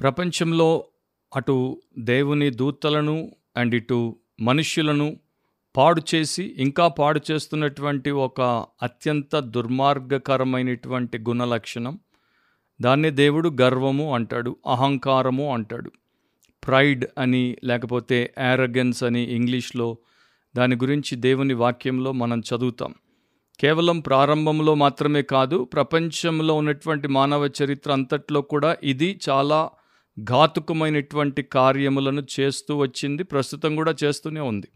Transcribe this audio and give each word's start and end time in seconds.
ప్రపంచంలో 0.00 0.84
అటు 1.36 1.82
దేవుని 1.98 2.50
దూతలను 2.50 3.32
అండ్ 3.56 3.74
ఇటు 3.74 4.16
మనుష్యులను 4.40 5.16
పాడు 5.76 6.02
చేసి 6.14 6.54
ఇంకా 6.58 6.88
పాడు 6.88 7.20
చేస్తున్నటువంటి 7.30 8.10
ఒక 8.10 8.40
అత్యంత 8.82 9.38
దుర్మార్గకరమైనటువంటి 9.38 11.18
గుణ 11.18 11.44
లక్షణం 11.44 11.98
దాన్ని 12.80 13.10
దేవుడు 13.10 13.56
గర్వము 13.60 14.14
అంటాడు 14.14 14.56
అహంకారము 14.66 15.54
అంటాడు. 15.54 15.92
ప్రైడ్ 16.66 17.04
అని 17.18 17.56
లేకపోతే 17.64 18.34
యారగెన్స్ 18.38 19.04
అని 19.04 19.22
ఇంగ్లీష్లో 19.22 19.96
దాని 20.56 20.76
గురించి 20.76 21.16
దేవుని 21.16 21.54
వాక్యంలో 21.54 22.12
మనం 22.12 22.40
చదువుతాం. 22.40 22.94
కేవలం 23.60 24.00
ప్రారంభంలో 24.00 24.74
మాత్రమే 24.74 25.22
కాదు 25.22 25.64
ప్రపంచంలో 25.64 26.54
ఉన్నటువంటి 26.54 27.08
మానవ 27.08 27.50
చరిత్ర 27.62 27.92
అంతట్లో 27.92 28.40
కూడా 28.40 28.76
ఇది 28.82 29.20
చాలా 29.28 29.70
ఘాతుకమైనటువంటి 30.24 31.42
కార్యములను 31.42 32.22
చేస్తూ 32.40 32.76
వచ్చింది 32.76 33.22
ప్రస్తుతం 33.24 33.76
కూడా 33.76 33.94
చేస్తూనే 34.04 34.40
ఉంది. 34.40 34.68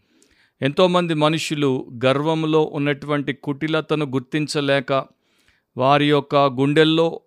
ఎంతోమంది 0.61 1.15
మనుషులు 1.15 1.87
గర్వంలో 2.05 2.63
ఉన్నటువంటి 2.73 3.33
కుటిలతను 3.33 4.07
గుర్తించలేక 4.07 5.05
వారి 5.77 6.09
యొక్క 6.09 6.37
గుండెల్లో 6.37 7.21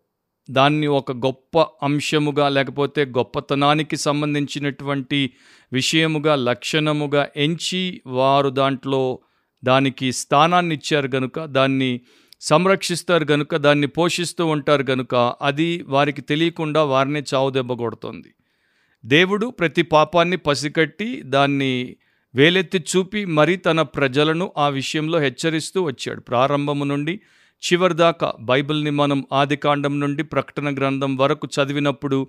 దాన్ని 0.51 0.87
ఒక 0.87 1.11
గొప్ప 1.11 1.65
అంశముగా 1.83 2.49
లేకపోతే 2.49 3.05
గొప్పతనానికి 3.05 3.97
సంబంధించినటువంటి 3.97 5.31
విషయముగా 5.73 6.35
లక్షణముగా 6.35 7.27
ఎంచి 7.37 8.01
వారు 8.07 8.49
దాంట్లో 8.49 9.19
దానికి 9.65 10.11
స్థానాన్ని 10.11 10.75
ఇచ్చారు 10.75 11.07
కనుక 11.07 11.45
దాన్ని 11.45 12.01
సంరక్షిస్తారు 12.45 13.25
గనుక 13.31 13.55
దాన్ని 13.55 13.87
పోషిస్తూ 13.87 14.43
ఉంటారు 14.45 14.83
గనుక 14.89 15.15
అది 15.41 15.69
వారికి 15.87 16.21
తెలియకుండా 16.21 16.81
వారిని 16.83 17.21
చావు 17.33 17.49
దెబ్బ 17.49 17.73
కొడుతుంది. 17.73 18.31
దేవుడు 19.05 19.47
ప్రతి 19.59 19.83
పాపాన్ని 19.93 20.37
పసికట్టి 20.37 21.09
దాన్ని 21.25 21.73
వేలెత్తి 22.35 22.79
చూపి 22.91 23.25
మరి 23.25 23.55
తన 23.57 23.81
ప్రజలను 23.81 24.45
ఆ 24.57 24.67
విషయంలో 24.69 25.19
హెచ్చరిస్తూ 25.19 25.81
వచ్చాడు. 25.81 26.21
ప్రారంభము 26.21 26.83
నుండి 26.83 27.15
చివరిదాకా 27.63 28.33
బైబిల్ని 28.41 28.91
మనం 28.91 29.19
ఆదికాండం 29.33 29.99
నుండి 29.99 30.23
ప్రకటన 30.23 30.75
గ్రంథం 30.75 31.15
వరకు 31.15 31.47
చదివినప్పుడు 31.55 32.19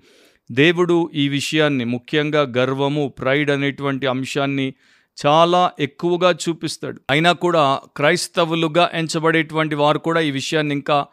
దేవుడు 0.52 1.10
ఈ 1.14 1.28
విషయాన్ని 1.28 1.84
ముఖ్యంగా 1.84 2.42
గర్వము 2.58 3.04
ప్రైడ్ 3.18 3.50
అనేటువంటి 3.50 4.06
అంశాన్ని 4.06 4.68
చాలా 5.18 5.70
ఎక్కువగా 5.80 6.30
చూపిస్తాడు. 6.30 7.00
అయినా 7.10 7.32
కూడా 7.32 7.80
క్రైస్తవులుగా 7.96 8.90
ఎంచబడేటువంటి 8.94 9.74
వారు 9.74 9.98
కూడా 9.98 10.20
ఈ 10.20 10.30
విషయాన్ని 10.30 10.74
ఇంకా 10.74 11.06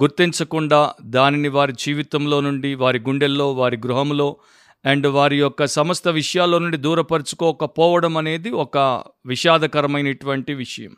గుర్తించకుండా 0.00 0.92
దానిని 1.02 1.48
వారి 1.48 1.72
జీవితంలో 1.78 2.40
నుండి 2.40 2.74
వారి 2.74 2.98
గుండెల్లో 2.98 3.52
వారి 3.52 3.76
గృహంలో 3.76 4.36
అండ్ 4.84 5.06
వారి 5.06 5.38
యొక్క 5.38 5.66
సమస్త 5.66 6.08
విషయాల్లో 6.08 6.58
నుండి 6.58 6.76
దూరపరుచుకోకపోవడం 6.76 8.16
అనేది 8.16 8.50
ఒక 8.50 9.04
విషాదకరమైనటువంటి 9.26 10.54
విషయం. 10.54 10.92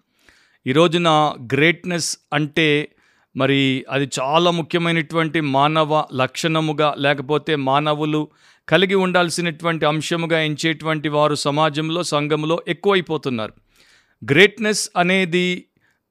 ఈ 0.66 0.72
రోజున 0.72 1.34
గ్రేట్నెస్ 1.55 2.18
అంటే 2.33 2.88
మరి 3.36 3.84
అది 3.90 4.08
చాలా 4.20 4.50
ముఖ్యమైనటువంటి 4.50 5.40
మానవ 5.40 6.05
లక్షణముగా 6.14 6.94
లేకపోతే 6.98 7.56
మానవులు 7.56 8.28
కలిగి 8.68 8.94
ఉండాల్సినటువంటి 8.94 9.86
అంశముగా 9.86 10.41
ఎంచేటువంటి 10.42 11.08
వారు 11.08 11.34
సమాజంలో 11.34 12.02
సంఘంలో 12.02 12.62
ఎక్కువైపోతున్నారు. 12.68 13.52
గ్రేట్నెస్ 14.32 14.91
అనేది 14.96 15.64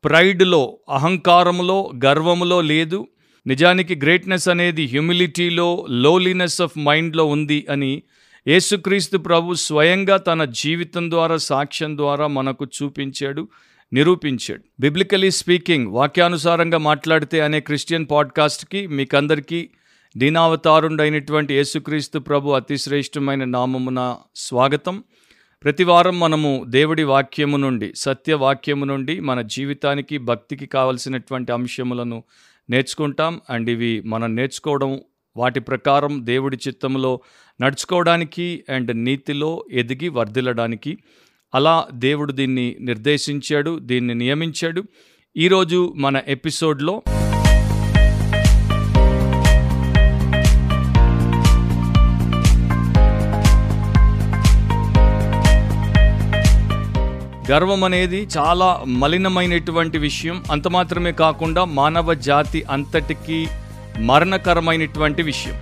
ప్రైడ్లో 0.04 0.78
అహంకారములో 0.90 1.92
గర్వములో 2.06 2.62
లేదు. 2.62 3.08
నిజానికి 3.48 3.96
గ్రేట్నెస్ 3.96 4.50
అనేది 4.50 4.86
హ్యూమిలిటీలో 4.86 5.86
లోలీనెస్ 5.90 6.62
ఆఫ్ 6.62 6.80
మైండ్లో 6.80 7.26
ఉంది 7.26 7.68
అని 7.70 8.04
యేసుక్రీస్తు 8.48 9.18
ప్రభు 9.18 9.54
స్వయంగా 9.54 10.18
తన 10.18 10.46
జీవితం 10.46 11.12
ద్వారా 11.12 11.38
సాక్ష్యం 11.38 11.98
ద్వారా 11.98 12.28
మనకు 12.28 12.66
చూపించాడు 12.66 13.48
నిరూపించాడు. 13.94 14.62
బిబ్లికలీ 14.80 15.32
స్పీకింగ్ 15.32 15.88
వాక్యానుసారంగా 15.88 16.78
మాట్లాడితే 16.78 17.42
అనే 17.42 17.60
క్రిస్టియన్ 17.60 18.08
పాడ్కాస్ట్కి 18.12 18.88
మీకందరికీ 18.88 19.70
దీనావతారుండైనటువంటి 20.18 21.54
యేసుక్రీస్తు 21.54 22.20
ప్రభు 22.20 22.52
అతి 22.52 22.78
శ్రేష్టమైన 22.78 23.44
నామమున 23.44 24.18
స్వాగతం. 24.36 25.04
ప్రతివారం 25.64 26.20
మనము 26.20 26.66
దేవుడి 26.68 27.04
వాక్యము 27.04 27.58
నుండి 27.58 27.94
సత్యవాక్యము 27.96 28.86
నుండి 28.86 29.20
మన 29.20 29.42
జీవితానికి 29.42 30.18
భక్తికి 30.18 30.66
కావలసినటువంటి 30.66 31.52
అంశములను 31.52 32.24
నేర్చుకుంటాం. 32.70 33.42
అండ్ 33.50 33.70
ఇవి 33.70 34.02
మనం 34.02 34.36
నేర్చుకోవడం 34.36 35.02
వాటి 35.38 35.60
ప్రకారం 35.60 36.26
దేవుడి 36.26 36.58
చిత్తంలో 36.68 37.22
నడుచుకోవడానికి 37.62 38.64
అండ్ 38.70 38.98
నీతిలో 38.98 39.66
ఎదిగి 39.72 40.10
వర్ధిల్లడానికి. 40.10 40.98
అలా 41.56 41.88
దేవుడు 41.94 42.32
దీన్ని 42.32 42.78
నిర్దేశించాడు 42.82 43.80
దీన్ని 43.80 44.16
నియమించాడు. 44.16 44.84
ఈరోజు 45.38 45.94
మన 45.98 46.22
ఎపిసోడ్లో 46.28 47.02
గర్వం 57.52 57.84
అనేది 57.84 58.28
చాలా 58.38 58.80
మలినమైనటువంటి 58.88 59.98
విషయం. 59.98 60.44
అంత 60.52 60.68
మాత్రమే 60.68 61.12
కాకుండా 61.12 61.66
మానవ 61.66 62.14
జాతి 62.14 62.64
అంతటికీ 62.70 63.48
మరణకరమైనటువంటి 64.00 65.22
విషయం. 65.22 65.54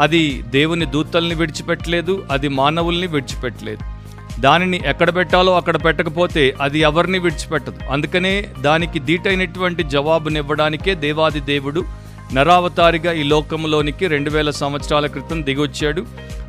అది 0.00 0.42
దేవుని 0.42 0.86
దూతల్ని 0.86 1.34
విడిచిపెట్టలేదు 1.34 2.26
అది 2.30 2.48
మానవుల్ని 2.48 3.06
విడిచిపెట్టలేదు. 3.06 3.96
దానిని 4.40 4.80
ఎక్కడ 4.86 5.14
పెట్టాలో 5.14 5.56
అక్కడ 5.56 5.84
పెట్టకపోతే 5.84 6.56
అది 6.60 6.78
ఎవరిని 6.78 7.18
విడిచిపెట్టదు. 7.18 7.78
అందుకనే 7.90 8.48
దానికి 8.60 8.98
దీటైనటువంటి 8.98 9.82
జవాబునివ్వడానికే 9.82 10.94
దేవాది 10.94 11.40
దేవుడు 11.40 11.84
నరావతారిగా 12.34 13.12
ఈ 13.12 13.22
లోకంలోనికి 13.22 14.06
రెండు 14.06 14.30
వేల 14.30 14.50
సంవత్సరాల 14.50 15.06
క్రితం 15.06 15.44
దిగొచ్చాడు. 15.44 16.06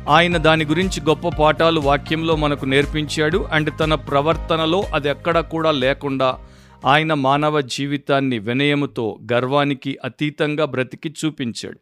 ఆయన 0.08 0.36
దాని 0.36 0.64
గురించి 0.64 1.00
గొప్ప 1.00 1.28
పాఠాలు 1.28 1.80
వాక్యంలో 1.80 2.36
మనకు 2.36 2.64
నేర్పించాడు 2.64 3.38
అండ్ 3.38 3.70
తన 3.80 3.94
ప్రవర్తనలో 3.94 4.80
అది 4.94 5.08
ఎక్కడ 5.08 5.40
కూడా 5.40 5.70
లేకుండా 5.70 6.38
ఆయన 6.84 7.14
మానవ 7.14 7.60
జీవితాన్ని 7.60 8.38
వినయముతో 8.38 9.18
గర్వానికి 9.32 9.98
అతీతంగా 10.04 10.64
బ్రతికి 10.64 11.14
చూపించాడు. 11.24 11.78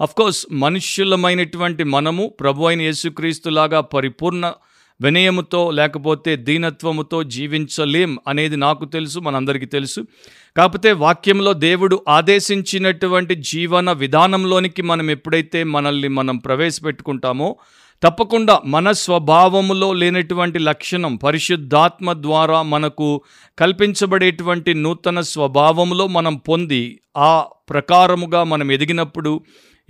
అఫ్కోర్స్ 0.00 0.46
మనుష్యులమైనటువంటి 0.52 1.84
మనము 1.84 2.34
ప్రభు 2.40 2.64
అయిన 2.64 2.82
యేసుక్రీస్తులాగా 2.82 3.80
పరిపూర్ణ 3.80 4.52
వినయముతో 5.00 5.70
లేకపోతే 5.70 6.36
దీనత్వముతో 6.36 7.22
జీవించలేం 7.22 8.18
అనేది 8.28 8.56
నాకు 8.56 8.84
తెలుసు 8.84 9.18
మనందరికీ 9.18 9.66
తెలుసు. 9.66 10.06
కాకపోతే 10.56 10.92
వాక్యంలో 10.92 11.52
దేవుడు 11.52 12.04
ఆదేశించినటువంటి 12.08 13.34
జీవన 13.34 13.92
విధానంలోనికి 13.92 14.82
మనం 14.82 15.10
ఎప్పుడైతే 15.10 15.64
మనల్ని 15.64 16.08
మనం 16.08 16.36
ప్రవేశపెట్టుకుంటామో 16.36 17.56
తప్పకుండా 18.02 18.60
మన 18.64 18.92
స్వభావములో 18.92 19.92
లేనటువంటి 19.92 20.58
లక్షణం 20.58 21.16
పరిశుద్ధాత్మ 21.16 22.12
ద్వారా 22.12 22.62
మనకు 22.62 23.22
కల్పించబడేటువంటి 23.58 24.74
నూతన 24.74 25.20
స్వభావంలో 25.20 26.06
మనం 26.06 26.36
పొంది 26.36 27.00
ఆ 27.16 27.44
ప్రకారముగా 27.70 28.44
మనం 28.44 28.72
ఎదిగినప్పుడు 28.72 29.40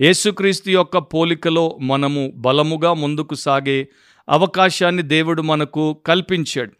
యేసుక్రీస్తు 0.01 0.69
యొక్క 0.69 0.97
పోలికలో 0.97 1.77
మనము 1.81 2.33
బలముగా 2.35 2.93
ముందుకు 2.93 3.35
సాగే 3.35 3.87
అవకాశాన్ని 4.29 5.01
దేవుడు 5.03 5.41
మనకు 5.41 6.01
కల్పించాడు. 6.05 6.71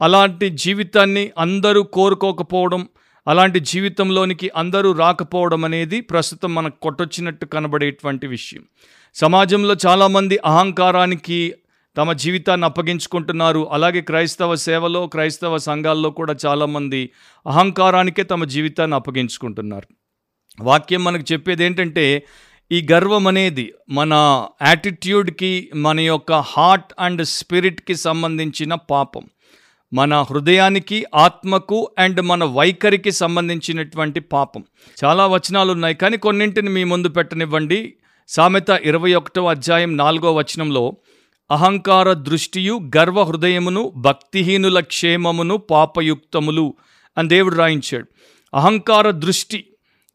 అలాంటి 0.00 0.48
జీవితాన్ని 0.48 1.30
అందరూ 1.38 1.82
కోరుకోకపోవడం 1.82 2.88
అలాంటి 3.26 3.60
జీవితంలోనికి 3.60 4.50
అందరూ 4.56 4.92
రాకపోవడం 4.92 5.64
అనేది 5.64 6.00
ప్రస్తుతం 6.00 6.54
మనకు 6.54 6.76
కొట్టొచ్చినట్టు 6.82 7.46
కనబడేటువంటి 7.46 8.26
విషయం. 8.26 8.62
సమాజంలో 9.14 9.76
చాలామంది 9.86 10.38
అహంకారానికి 10.44 11.54
తమ 11.96 12.12
జీవితాన్ని 12.12 12.66
అప్పగించుకుంటున్నారు. 12.66 13.68
అలాగే 13.72 14.00
క్రైస్తవ 14.00 14.54
సేవలో 14.54 15.06
క్రైస్తవ 15.06 15.58
సంఘాల్లో 15.58 16.10
కూడా 16.10 16.36
చాలామంది 16.46 17.10
అహంకారానికే 17.46 18.22
తమ 18.22 18.44
జీవితాన్ని 18.44 18.96
అప్పగించుకుంటున్నారు. 18.96 19.86
వాక్యం 20.60 21.04
మనకు 21.04 21.24
చెప్పేది 21.32 21.64
ఏంటంటే 21.64 22.22
ఈ 22.72 22.86
గర్వం 22.92 23.26
అనేది 23.26 23.72
మన 23.88 24.12
యాటిట్యూడ్కి 24.62 25.70
మన 25.74 26.00
యొక్క 26.00 26.32
హార్ట్ 26.32 26.92
అండ్ 26.98 27.24
స్పిరిట్కి 27.24 27.94
సంబంధించిన 27.94 28.74
పాపం. 28.74 29.24
మన 29.92 30.24
హృదయానికి 30.30 31.04
ఆత్మకు 31.14 31.90
అండ్ 31.98 32.20
మన 32.20 32.44
వైఖరికి 32.44 33.10
సంబంధించినటువంటి 33.10 34.20
పాపం. 34.20 34.64
చాలా 35.04 35.26
వచనాలు 35.26 35.72
ఉన్నాయి 35.72 35.94
కానీ 35.94 36.16
కొన్నింటిని 36.16 36.68
మీ 36.68 36.84
ముందు 36.84 37.08
పెట్టనివ్వండి. 37.08 37.94
సామెత 38.28 38.70
ఇరవై 38.70 39.14
ఒకటో 39.14 39.46
అధ్యాయం 39.46 39.96
నాలుగో 39.96 40.34
వచనంలో 40.34 40.96
అహంకార 41.50 42.12
దృష్టియు 42.12 42.80
గర్వ 42.96 43.22
హృదయమును 43.22 43.92
భక్తిహీనుల 43.96 44.80
క్షేమమును 44.80 45.56
పాపయుక్తములు 45.56 46.74
అని 47.18 47.28
దేవుడు 47.28 47.54
రాయించాడు. 47.54 48.06
అహంకార 48.54 49.10
దృష్టి 49.10 49.66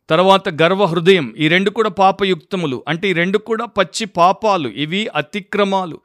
తర్వాత 0.10 0.50
గర్వ 0.50 0.86
హృదయం 0.86 1.34
ఈ 1.38 1.48
రెండు 1.48 1.70
కూడా 1.70 1.90
పాపయుక్తములు. 1.90 2.84
అంటే 2.88 3.10
ఈ 3.10 3.14
రెండు 3.14 3.38
కూడా 3.38 3.66
పచ్చి 3.66 4.06
పాపాలు 4.06 4.70
ఇవి 4.70 5.08
అతిక్రమాలు. 5.08 6.00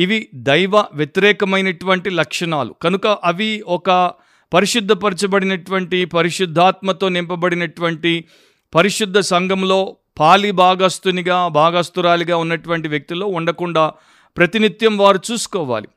ఇవి 0.00 0.28
దైవ 0.34 0.84
వ్యతిరేకమైనటువంటి 0.94 2.10
లక్షణాలు. 2.10 2.74
కనుక 2.82 3.06
అవి 3.06 3.62
ఒక 3.66 4.12
పరిశుద్ధపరచబడినటువంటి 4.54 6.04
పరిశుద్ధాత్మతో 6.04 7.08
నింపబడినటువంటి 7.08 8.24
పరిశుద్ధ 8.74 9.18
సంఘంలో 9.18 9.96
పాలి 10.18 10.50
భాగస్తునిగా 10.50 11.48
భాగస్తురాలిగా 11.48 12.36
ఉన్నటువంటి 12.36 12.88
వ్యక్తిలో 12.88 13.26
ఉండకుండా 13.26 13.84
ప్రతినిత్యం 14.36 14.98
వారు 14.98 15.20
చూసుకోవాలి. 15.32 15.88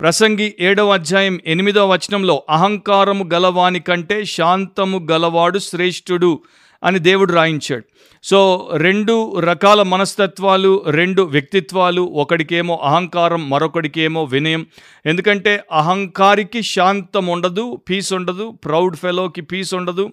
ప్రసంగి 0.00 0.54
ఏడవ 0.60 0.92
అధ్యాయం 0.92 1.40
ఎనిమిదవ 1.46 1.92
వచనంలో 1.92 2.42
అహంకారము 2.50 3.24
గలవాని 3.34 3.80
కంటే 3.80 4.24
శాంతము 4.24 5.08
గలవాడు 5.10 5.58
శ్రేష్ఠుడు 5.58 6.40
అని 6.84 6.98
దేవుడు 6.98 7.32
రాయించాడు. 7.32 7.84
సో 8.24 8.70
రెండు 8.74 9.38
రకాల 9.38 9.82
మనస్తత్వాలు 9.82 10.84
రెండు 10.90 11.22
వ్యక్తిత్వాలు 11.22 12.02
ఒకడికేమో 12.02 12.80
అహంకారం 12.82 13.50
మరొకడికేమో 13.50 14.24
వినయం. 14.24 14.66
ఎందుకంటే 15.06 15.64
అహంకారికి 15.72 16.62
శాంతం 16.62 17.26
ఉండదు 17.26 17.78
పీస్ 17.90 18.12
ఉండదు 18.12 18.50
ప్రౌడ్ 18.50 18.96
ఫెలోకి 18.96 19.40
పీస్ 19.40 19.74
ఉండదు. 19.74 20.10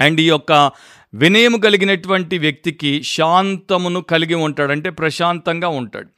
అండ్ 0.00 0.20
ఈ 0.20 0.24
యొక్క 0.24 0.70
వినయం 1.14 1.60
కలిగినటువంటి 1.60 2.38
వ్యక్తికి 2.38 3.02
శాంతమును 3.02 4.00
కలిగి 4.00 4.34
ఉంటాడు. 4.34 4.72
అంటే 4.72 4.90
ప్రశాంతంగా 4.90 5.68
ఉంటాడు. 5.68 6.08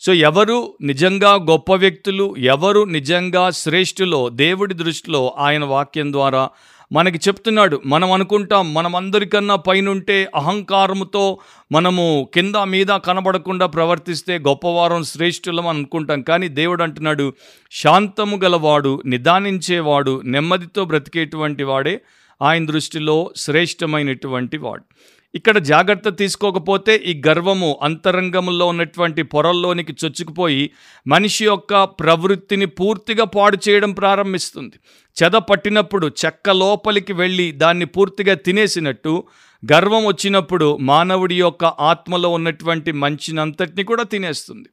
సో 0.00 0.12
ఎవరు 0.12 0.74
నిజంగా 0.82 1.34
గొప్ప 1.34 1.74
వ్యక్తులు 1.74 2.34
ఎవరు 2.38 2.84
నిజంగా 2.84 3.50
శ్రేష్ఠులో 3.50 4.28
దేవుడి 4.28 4.74
దృష్టిలో 4.74 5.34
ఆయన 5.38 5.64
వాక్యం 5.64 6.12
ద్వారా 6.12 6.48
మనకి 6.92 7.18
చెప్తున్నాడు 7.28 7.82
మనం 7.86 8.12
అనుకుంటాం 8.12 8.74
మనం 8.74 8.96
అందరికన్నా 8.96 9.56
పైనుంటే 9.56 10.30
అహంకారముతో 10.34 11.38
మనము 11.72 12.28
కింద 12.34 12.56
మీద 12.56 12.86
కనబడకుండా 12.86 13.66
ప్రవర్తిస్తే 13.66 14.38
గొప్పవారం 14.38 15.04
శ్రేష్ఠులం 15.04 15.66
అనుకుంటాం. 15.66 16.22
కానీ 16.22 16.48
దేవుడు 16.48 16.82
అంటున్నాడు 16.82 17.32
శాంతము 17.70 18.36
గలవాడు 18.36 19.02
నిదానించేవాడు 19.06 20.20
నెమ్మదితో 20.24 20.84
బ్రతికేటువంటి 20.84 21.64
వాడే 21.64 22.00
ఆయన 22.42 22.66
దృష్టిలో 22.66 23.30
శ్రేష్టమైనటువంటి 23.36 24.56
వాడు. 24.56 24.84
ఇక్కడ 25.34 25.58
జాగ్రత్త 25.58 26.08
తీసుకోకపోతే 26.08 26.96
ఈ 26.96 27.22
గర్వము 27.28 27.78
అంతరంగంలో 27.82 28.66
ఉన్నటువంటి 28.66 29.22
పొరల్లోనికి 29.22 29.96
చొచ్చుకుపోయి 30.04 30.70
మనిషి 31.06 31.44
యొక్క 31.44 31.84
ప్రవృత్తిని 31.84 32.66
పూర్తిగా 32.66 33.24
పాడు 33.24 33.58
చేయడం 33.68 33.92
ప్రారంభిస్తుంది. 33.92 34.76
చెద 35.22 35.30
పట్టినప్పుడు 35.30 36.06
చెక్క 36.24 36.50
లోపలికి 36.50 37.12
వెళ్ళి 37.12 37.52
దాన్ని 37.52 37.84
పూర్తిగా 37.84 38.34
తినేసినట్టు 38.34 39.24
గర్వం 39.72 40.06
వచ్చినప్పుడు 40.06 40.76
మానవుడి 40.76 41.38
యొక్క 41.40 41.64
ఆత్మలో 41.64 42.28
ఉన్నటువంటి 42.28 42.92
మంచినంతటిని 42.92 43.84
కూడా 43.84 44.02
తినేస్తుంది. 44.02 44.68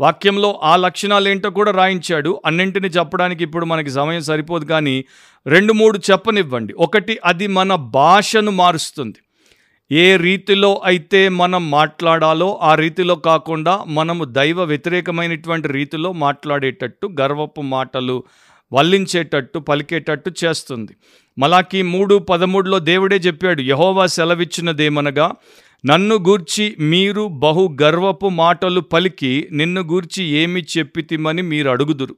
వాక్యంలో 0.00 0.60
ఆ 0.62 0.76
లక్షణాలు 0.76 1.28
ఏంటో 1.28 1.50
కూడా 1.50 1.70
రాయించాడు. 1.70 2.40
అన్నింటిని 2.44 2.88
చెప్పడానికి 2.88 3.44
ఇప్పుడు 3.44 3.64
మనకి 3.66 3.90
సమయం 3.90 4.22
సరిపోదు 4.22 4.64
కానీ 4.64 5.04
రెండు 5.46 5.72
మూడు 5.72 6.00
చెప్పనివ్వండి. 6.10 6.72
ఒకటి 6.72 7.18
అది 7.24 7.46
మన 7.46 7.74
భాషను 7.74 8.50
మారుస్తుంది. 8.50 9.18
ఏ 9.90 10.16
రీతిలో 10.16 10.82
అయితే 10.84 11.28
మనం 11.28 11.70
మాట్లాడాలో 11.70 12.58
ఆ 12.62 12.74
రీతిలో 12.74 13.14
కాకుండా 13.14 13.84
మనము 13.86 14.24
దైవ 14.24 14.62
వ్యతిరేకమైనటువంటి 14.62 15.68
రీతిలో 15.68 16.12
మాట్లాడేటట్టు 16.12 17.10
గర్వపు 17.20 17.60
మాటలు 17.60 18.24
వల్లించేటట్టు 18.72 19.58
పలికేటట్టు 19.58 20.30
చేస్తుంది. 20.44 20.92
మలాకి 21.38 21.82
మూడు 21.82 22.18
పదమూడులో 22.18 22.78
దేవుడే 22.78 23.16
చెప్పాడు 23.16 23.62
యహోవా 23.62 24.06
సెలవిచ్చినదేమనగా 24.06 25.32
నన్ను 25.86 26.16
గూర్చి 26.16 26.76
మీరు 26.80 27.28
బహు 27.28 27.76
గర్వపు 27.82 28.28
మాటలు 28.28 28.80
పలికి 28.80 29.48
నిన్ను 29.52 29.80
గూర్చి 29.80 30.24
ఏమి 30.24 30.62
చెప్పితిమని 30.78 31.42
మీరు 31.42 31.70
అడుగుదురు. 31.70 32.16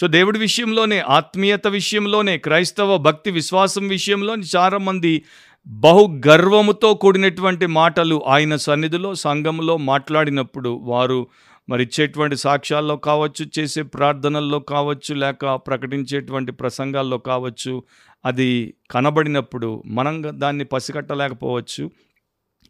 సో 0.00 0.06
దేవుడి 0.06 0.38
విషయంలోనే 0.38 0.98
ఆత్మీయత 0.98 1.66
విషయంలోనే 1.66 2.38
క్రైస్తవ 2.38 2.96
భక్తి 2.96 3.30
విశ్వాసం 3.30 3.88
విషయంలో 3.88 4.36
చాలామంది 4.56 5.22
బహు 5.68 6.20
గర్వముతో 6.28 6.94
కూడినటువంటి 6.94 7.66
మాటలు 7.66 8.22
ఆయన 8.26 8.56
సన్నిధిలో 8.56 9.14
సంఘంలో 9.14 9.76
మాట్లాడినప్పుడు 9.76 10.68
వారు 10.68 11.26
మరి 11.68 11.82
ఇచ్చేటువంటి 11.82 12.36
సాక్ష్యాల్లో 12.36 12.96
కావచ్చు 12.96 13.46
చేసే 13.58 13.82
ప్రార్థనల్లో 13.82 14.58
కావచ్చు 14.58 15.14
లేక 15.14 15.54
ప్రకటించేటువంటి 15.54 16.52
ప్రసంగాల్లో 16.52 17.18
కావచ్చు 17.18 17.82
అది 18.24 18.74
కనబడినప్పుడు 18.90 19.82
మనం 19.86 20.22
దాన్ని 20.28 20.64
పసిగట్టలేకపోవచ్చు. 20.64 21.90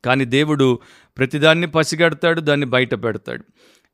కానీ 0.05 0.25
దేవుడు 0.25 0.79
ప్రతిదాన్ని 1.19 1.67
పసిగడతాడు 1.67 2.41
దాన్ని 2.41 2.67
బయట 2.67 2.95
పెడతాడు. 2.95 3.45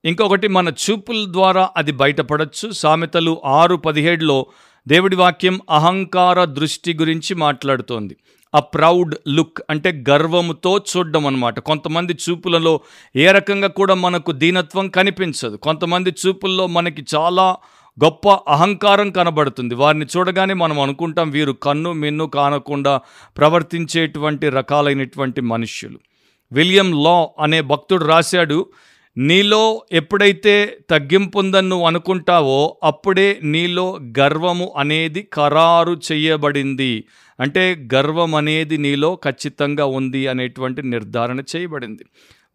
ఇంకొకటి 0.05 0.48
మన 0.48 0.69
చూపుల 0.69 1.26
ద్వారా 1.31 1.70
అది 1.76 1.93
బయటపడచ్చు. 1.93 2.70
సామెతలు 2.70 3.43
ఆరు 3.44 3.76
పదిహేడులో 3.76 4.46
దేవుడి 4.88 5.16
వాక్యం 5.16 5.60
అహంకార 5.70 6.44
దృష్టి 6.44 6.94
గురించి 6.94 7.34
మాట్లాడుతోంది. 7.34 8.16
ఆ 8.54 8.60
ప్రౌడ్ 8.60 9.14
లుక్ 9.28 9.58
అంటే 9.70 10.04
గర్వముతో 10.10 10.78
చూడడం 10.78 11.26
అనమాట 11.26 11.58
కొంతమంది 11.58 12.12
చూపులలో 12.12 12.81
ఏ 13.16 13.31
రకంగా 13.31 13.69
కూడా 13.69 13.94
మనకు 13.94 14.32
దీనత్వం 14.32 14.88
కనిపించదు. 14.88 15.56
కొంతమంది 15.56 16.14
చూపుల్లో 16.26 16.66
మనకి 16.66 17.04
చాలా 17.14 17.56
గొప్ప 18.04 18.28
అహంకారం 18.28 19.10
కనబడుతుంది. 19.10 19.75
వారిని 19.75 20.06
చూడగానే 20.16 20.54
మనం 20.54 20.81
అనుకుంటాం 20.81 21.31
వీరు 21.31 21.52
కన్ను 21.52 21.93
మిన్ను 21.93 22.26
కానకుండా 22.26 23.00
ప్రవర్తించేటువంటి 23.38 24.49
రకాలైనటువంటి 24.49 25.40
మనుష్యులు. 25.40 25.98
విలియం 26.52 27.05
లా 27.05 27.28
అనే 27.40 27.60
భక్తుడు 27.60 28.05
రాశాడు 28.05 28.66
నీలో 29.16 29.82
ఎప్పుడైతే 29.93 30.78
తగ్గింపుందని 30.90 31.69
నువ్వు 31.69 31.87
అనుకుంటావో 31.87 32.76
అప్పుడే 32.82 33.38
నీలో 33.43 33.98
గర్వము 34.19 34.72
అనేది 34.76 35.28
ఖరారు 35.34 36.00
చేయబడింది. 36.12 37.05
అంటే 37.43 37.89
గర్వం 37.94 38.35
అనేది 38.35 38.77
నీలో 38.79 39.19
ఖచ్చితంగా 39.25 39.85
ఉంది 39.85 40.27
అనేటువంటి 40.27 40.83
నిర్ధారణ 40.83 41.41
చేయబడింది. 41.41 42.05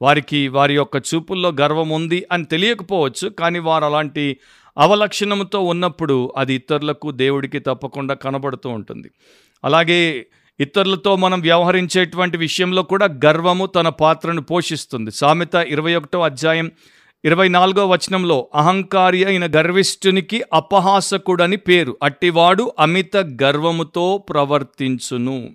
వారికి 0.02 0.48
వారి 0.48 0.76
యొక్క 0.76 0.98
చూపుల్లో 0.98 1.50
గర్వం 1.62 1.90
ఉంది 1.90 2.26
అని 2.32 2.46
తెలియకపోవచ్చు 2.46 3.30
కానీ 3.30 3.60
వారు 3.60 3.86
అలాంటి 3.86 4.38
అవలక్షణంతో 4.78 5.60
ఉన్నప్పుడు 5.62 6.34
అది 6.38 6.54
ఇతరులకు 6.54 7.12
దేవుడికి 7.12 7.60
తప్పకుండా 7.60 8.14
కనబడుతూ 8.14 8.70
ఉంటుంది. 8.70 9.12
అలాగే 9.64 10.28
ఇతరులతో 10.60 11.16
మనం 11.16 11.40
వ్యవహరించేటువంటి 11.42 12.38
విషయంలో 12.38 12.84
కూడా 12.84 13.10
గర్వము 13.26 13.66
తన 13.66 13.90
పాత్రను 13.90 14.42
పోషిస్తుంది. 14.42 15.12
సామెత 15.12 15.56
ఇరవై 15.56 15.96
ఒకటో 15.96 16.22
అధ్యాయం 16.22 16.72
ఇరవై 17.28 17.48
నాలుగో 17.48 17.88
వచనంలో 17.88 18.48
అహంకారి 18.56 19.26
అయిన 19.26 19.46
గర్విష్ఠునికి 19.46 20.44
అపహాసకుడని 20.54 21.58
పేరు 21.58 21.98
అట్టివాడు 22.04 22.72
అమిత 22.80 23.18
గర్వముతో 23.18 24.18
ప్రవర్తించును. 24.18 25.50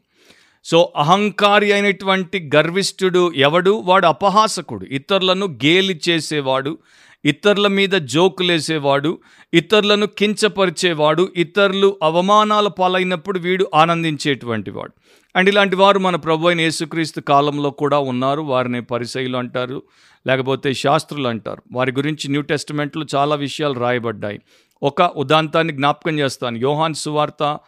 సో 0.65 0.93
అహంకారి 0.97 1.73
అయినటువంటి 1.73 2.51
గర్విష్ఠుడు 2.57 3.33
ఎవడు? 3.37 3.71
వాడు 3.71 4.07
అపహాసకుడు. 4.07 4.85
ఇతరులను 4.85 5.47
గేలి 5.47 6.01
చేసేవాడు 6.09 6.79
ఇతరుల 7.25 7.67
మీద 7.67 7.91
జోకులేసేవాడు 7.91 9.19
ఇతరులను 9.55 10.07
కించపరిచేవాడు 10.07 11.33
ఇతరులు 11.37 11.97
అవమానాల 12.03 12.69
పాలైనప్పుడు 12.69 13.39
వీడు 13.39 13.71
ఆనందించేటువంటి 13.75 14.71
వాడు. 14.71 14.93
అండ్ 15.37 15.49
ఇలాంటి 15.49 15.77
వారు 15.77 15.99
మన 15.99 16.17
ప్రభు 16.17 16.49
అయిన 16.49 16.61
యేసుక్రీస్తు 16.61 17.21
కాలంలో 17.21 17.71
కూడా 17.71 17.99
ఉన్నారు. 17.99 18.41
వారిని 18.41 18.83
పరిసయులు 18.83 19.37
అంటారు 19.37 19.83
లేకపోతే 20.27 20.73
శాస్త్రులు 20.73 21.29
అంటారు. 21.29 21.63
వారి 21.73 21.93
గురించి 21.93 22.31
న్యూ 22.31 22.43
టెస్టిమెంట్లో 22.43 23.07
చాలా 23.15 23.35
విషయాలు 23.35 23.75
రాయబడ్డాయి. 23.75 24.41
ఒక 24.83 25.03
ఉదాంతాన్ని 25.03 25.73
జ్ఞాపకం 25.73 26.19
చేస్తాను. 26.19 26.59
యోహాన్ 26.59 26.95
సువార్త 26.95 27.59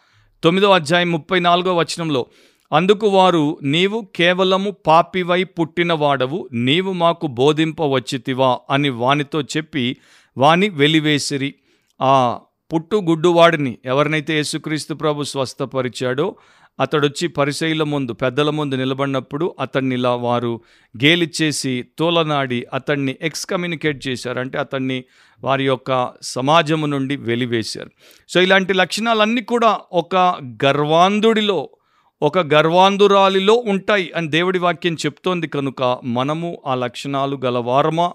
తొమ్మిదో 0.43 0.71
అధ్యాయం 0.71 1.11
ముప్పై 1.11 1.39
నాలుగో 1.39 1.75
వచనంలో 1.75 2.25
అందుకు 2.73 3.07
వారు 3.07 3.57
నీవు 3.63 4.07
కేవలము 4.15 4.71
పాపివై 4.71 5.43
పుట్టినవాడవు 5.43 6.49
నీవు 6.53 6.93
మాకు 6.93 7.27
బోధింపవచ్చితివా 7.27 8.59
అని 8.69 8.89
వానితో 8.89 9.41
చెప్పి 9.41 9.97
వాని 10.37 10.69
వెలివేసిరి. 10.69 11.55
ఆ 12.01 12.39
పుట్టు 12.73 12.95
గుడ్డువాడిని 12.95 13.77
ఎవరినైతే 13.85 14.35
యేసుక్రీస్తు 14.35 14.93
ప్రభు 14.93 15.23
స్వస్థపరిచాడో 15.23 16.35
అతడొచ్చి 16.79 17.27
పరిశైల 17.27 17.83
ముందు 17.83 18.13
పెద్దల 18.13 18.49
ముందు 18.49 18.75
నిలబడినప్పుడు 18.75 19.55
అతన్ని 19.59 19.95
ఇలా 19.95 20.15
వారు 20.15 20.61
గేలిచ్చేసి 21.03 21.85
తోలనాడి 21.99 22.65
అతన్ని 22.73 23.15
ఎక్స్కమ్యూనికేట్ 23.21 24.07
చేశారు. 24.07 24.39
అంటే 24.39 24.57
అతన్ని 24.57 25.03
వారి 25.41 25.65
యొక్క 25.65 26.13
సమాజము 26.21 26.85
నుండి 26.85 27.15
వెలివేశారు. 27.15 27.89
సో 28.29 28.41
ఇలాంటి 28.41 28.73
లక్షణాలన్నీ 28.73 29.41
కూడా 29.41 29.79
ఒక 29.93 30.15
గర్వాంధుడిలో 30.65 31.69
ఒక 32.21 32.39
గర్వాంధురాలిలో 32.39 33.53
ఉంటాయి 33.53 34.11
అని 34.15 34.27
దేవుడి 34.27 34.59
వాక్యం 34.59 34.93
చెప్తోంది. 34.93 35.47
కనుక 35.47 35.99
మనము 36.03 36.61
ఆ 36.65 36.75
లక్షణాలు 36.75 37.39
గలవారమా 37.45 38.13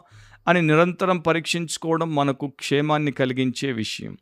అని 0.48 0.62
నిరంతరం 0.62 1.18
పరీక్షించుకోవడం 1.18 2.14
మనకు 2.14 2.48
క్షేమాన్ని 2.48 3.12
కలిగించే 3.12 3.72
విషయం. 3.72 4.16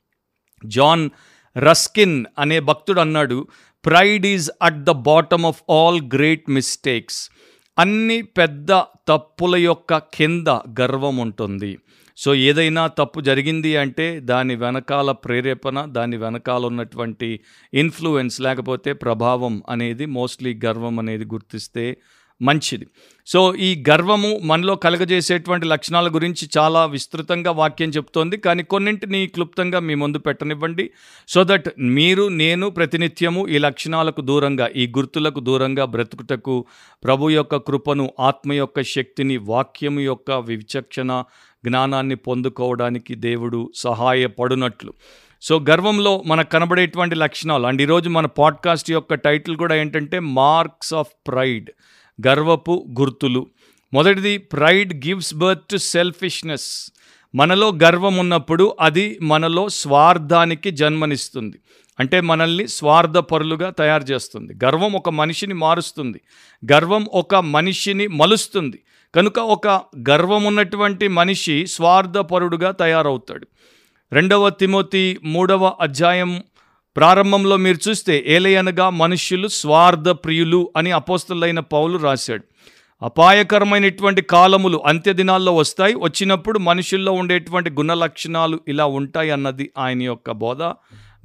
జాన్ 0.67 1.11
రస్కిన్ 1.59 2.25
అనే 2.39 2.61
భక్తుడు 2.61 3.01
అన్నాడు 3.01 3.49
pride 3.85 4.27
is 4.27 4.51
at 4.63 4.85
the 4.85 4.91
bottom 4.91 5.45
of 5.45 5.63
all 5.71 6.01
great 6.15 6.51
mistakes 6.51 7.31
అన్ని 7.79 8.23
పెద్ద 8.23 8.73
తప్పుల 9.09 9.57
యొక్క 9.57 9.99
కింద 9.99 10.49
గర్వం 10.81 11.17
ఉంటుంది. 11.17 11.79
సో 12.17 12.35
ఏదైనా 12.35 12.87
తప్పు 12.87 13.21
జరిగింది 13.21 13.77
అంటే 13.77 14.21
దాని 14.21 14.55
వెనకాల 14.55 15.13
ప్రేరేపణ 15.13 15.85
దాని 15.85 16.17
వెనకాల 16.17 16.67
ఉన్నటువంటి 16.67 17.41
ఇన్ఫ్లుయెన్స్ 17.75 18.41
లేకపోతే 18.41 18.93
ప్రభావం 18.93 19.63
అనేది 19.69 20.07
మోస్ట్లీ 20.07 20.61
గర్వం 20.65 20.99
అనేది 20.99 21.25
గుర్తిస్తే 21.25 21.97
మంచిది. 22.43 22.87
సో 23.27 23.55
ఈ 23.55 23.85
గర్వము 23.91 24.41
మనలో 24.43 24.75
కలగజేసేటువంటి 24.75 25.67
లక్షణాల 25.67 26.15
గురించి 26.15 26.49
చాలా 26.59 26.85
విస్తృతంగా 26.85 27.51
వాక్యం 27.51 27.89
చెప్తోంది. 27.89 28.37
కానీ 28.37 28.63
కొన్నింటిని 28.63 29.27
క్లుప్తంగా 29.27 29.79
మీ 29.79 29.95
ముందు 29.95 30.19
పెట్టనివ్వండి. 30.19 30.91
సో 31.29 31.45
దట్ 31.45 31.69
మీరు 31.81 32.29
నేను 32.29 32.71
ప్రతినిత్యము 32.71 33.49
ఈ 33.49 33.59
లక్షణాలకు 33.59 34.21
దూరంగా 34.21 34.69
ఈ 34.77 34.87
గుర్తులకు 34.87 35.41
దూరంగా 35.41 35.85
బ్రతుకుటకు 35.85 36.65
ప్రభు 37.05 37.31
యొక్క 37.31 37.57
కృపను 37.57 38.13
ఆత్మ 38.21 38.53
యొక్క 38.53 38.83
శక్తిని 38.83 39.37
వాక్యము 39.37 40.01
యొక్క 40.01 40.31
విచక్షణ 40.31 41.25
జ్ఞానాన్ని 41.65 42.15
పొందుకోవడానికి 42.15 43.15
దేవుడు 43.15 43.73
సహాయపడునట్లు. 43.75 44.93
సో 45.43 45.65
గర్వంలో 45.71 46.23
మనకు 46.27 46.51
కనబడేటువంటి 46.51 47.15
లక్షణాలు 47.15 47.67
అండ్ 47.67 47.83
ఈరోజు 47.83 48.09
మన 48.09 48.27
పాడ్కాస్ట్ 48.27 48.91
యొక్క 48.91 49.15
టైటిల్ 49.15 49.57
కూడా 49.57 49.75
ఏంటంటే 49.75 50.19
మార్క్స్ 50.19 50.95
ఆఫ్ 50.95 51.09
ప్రైడ్. 51.29 51.71
గర్వపు 52.27 52.87
గుర్తులు. 53.01 53.47
మొదటిది 53.93 54.39
pride 54.39 55.07
gives 55.07 55.35
birth 55.35 55.69
to 55.69 55.77
selfishness 55.77 56.93
మనలో 57.35 57.73
గర్వం 57.83 58.17
ఉన్నప్పుడు 58.17 58.77
అది 58.81 59.19
మనలో 59.23 59.69
స్వార్థానికి 59.69 60.71
జన్మనిస్తుంది. 60.71 61.57
అంటే 62.01 62.21
మనల్ని 62.21 62.69
స్వార్థపరులుగా 62.69 63.71
తయారు 63.71 64.03
చేస్తుంది. 64.03 64.55
గర్వం 64.65 64.93
ఒక 64.93 65.11
మనిషిని 65.11 65.55
మారుస్తుంది. 65.55 66.21
గర్వం 66.73 67.07
ఒక 67.13 67.35
మనిషిని 67.35 68.07
మలుస్తుంది. 68.07 68.83
కనుక 69.15 69.39
ఒక 69.39 69.69
గర్వం 70.11 70.45
ఉన్నటువంటి 70.45 71.09
మనిషి 71.09 71.67
స్వార్థపరుడుగా 71.67 72.71
తయారవుతాడు. 72.71 73.47
రెండవ 74.13 74.51
తిమోతి 74.51 75.19
మూడవ 75.25 75.73
అధ్యాయం 75.81 76.43
ప్రారంభంలో 76.97 77.57
మీరు 77.57 77.89
చూస్తే 77.89 78.25
ఏలయనగా 78.27 78.91
మనుష్యులు 78.91 79.49
స్వార్థ 79.49 80.09
ప్రియులు 80.09 80.73
అని 80.77 80.91
అపోస్తులైన 80.91 81.61
పౌలు 81.61 81.99
రాశాడు. 81.99 82.43
అపాయకరమైనటువంటి 83.03 84.23
కాలములు 84.23 84.83
అంత్య 84.87 85.13
దినాల్లో 85.13 85.55
వస్తాయి. 85.55 85.95
వచ్చినప్పుడు 85.95 86.59
మనుషుల్లో 86.59 87.13
ఉండేటువంటి 87.13 87.71
గుణ 87.71 87.95
లక్షణాలు 87.95 88.61
ఇలా 88.69 88.87
ఉంటాయి 88.87 89.31
అన్నది 89.31 89.71
ఆయన 89.79 90.03
యొక్క 90.03 90.31
బోధ. 90.31 90.73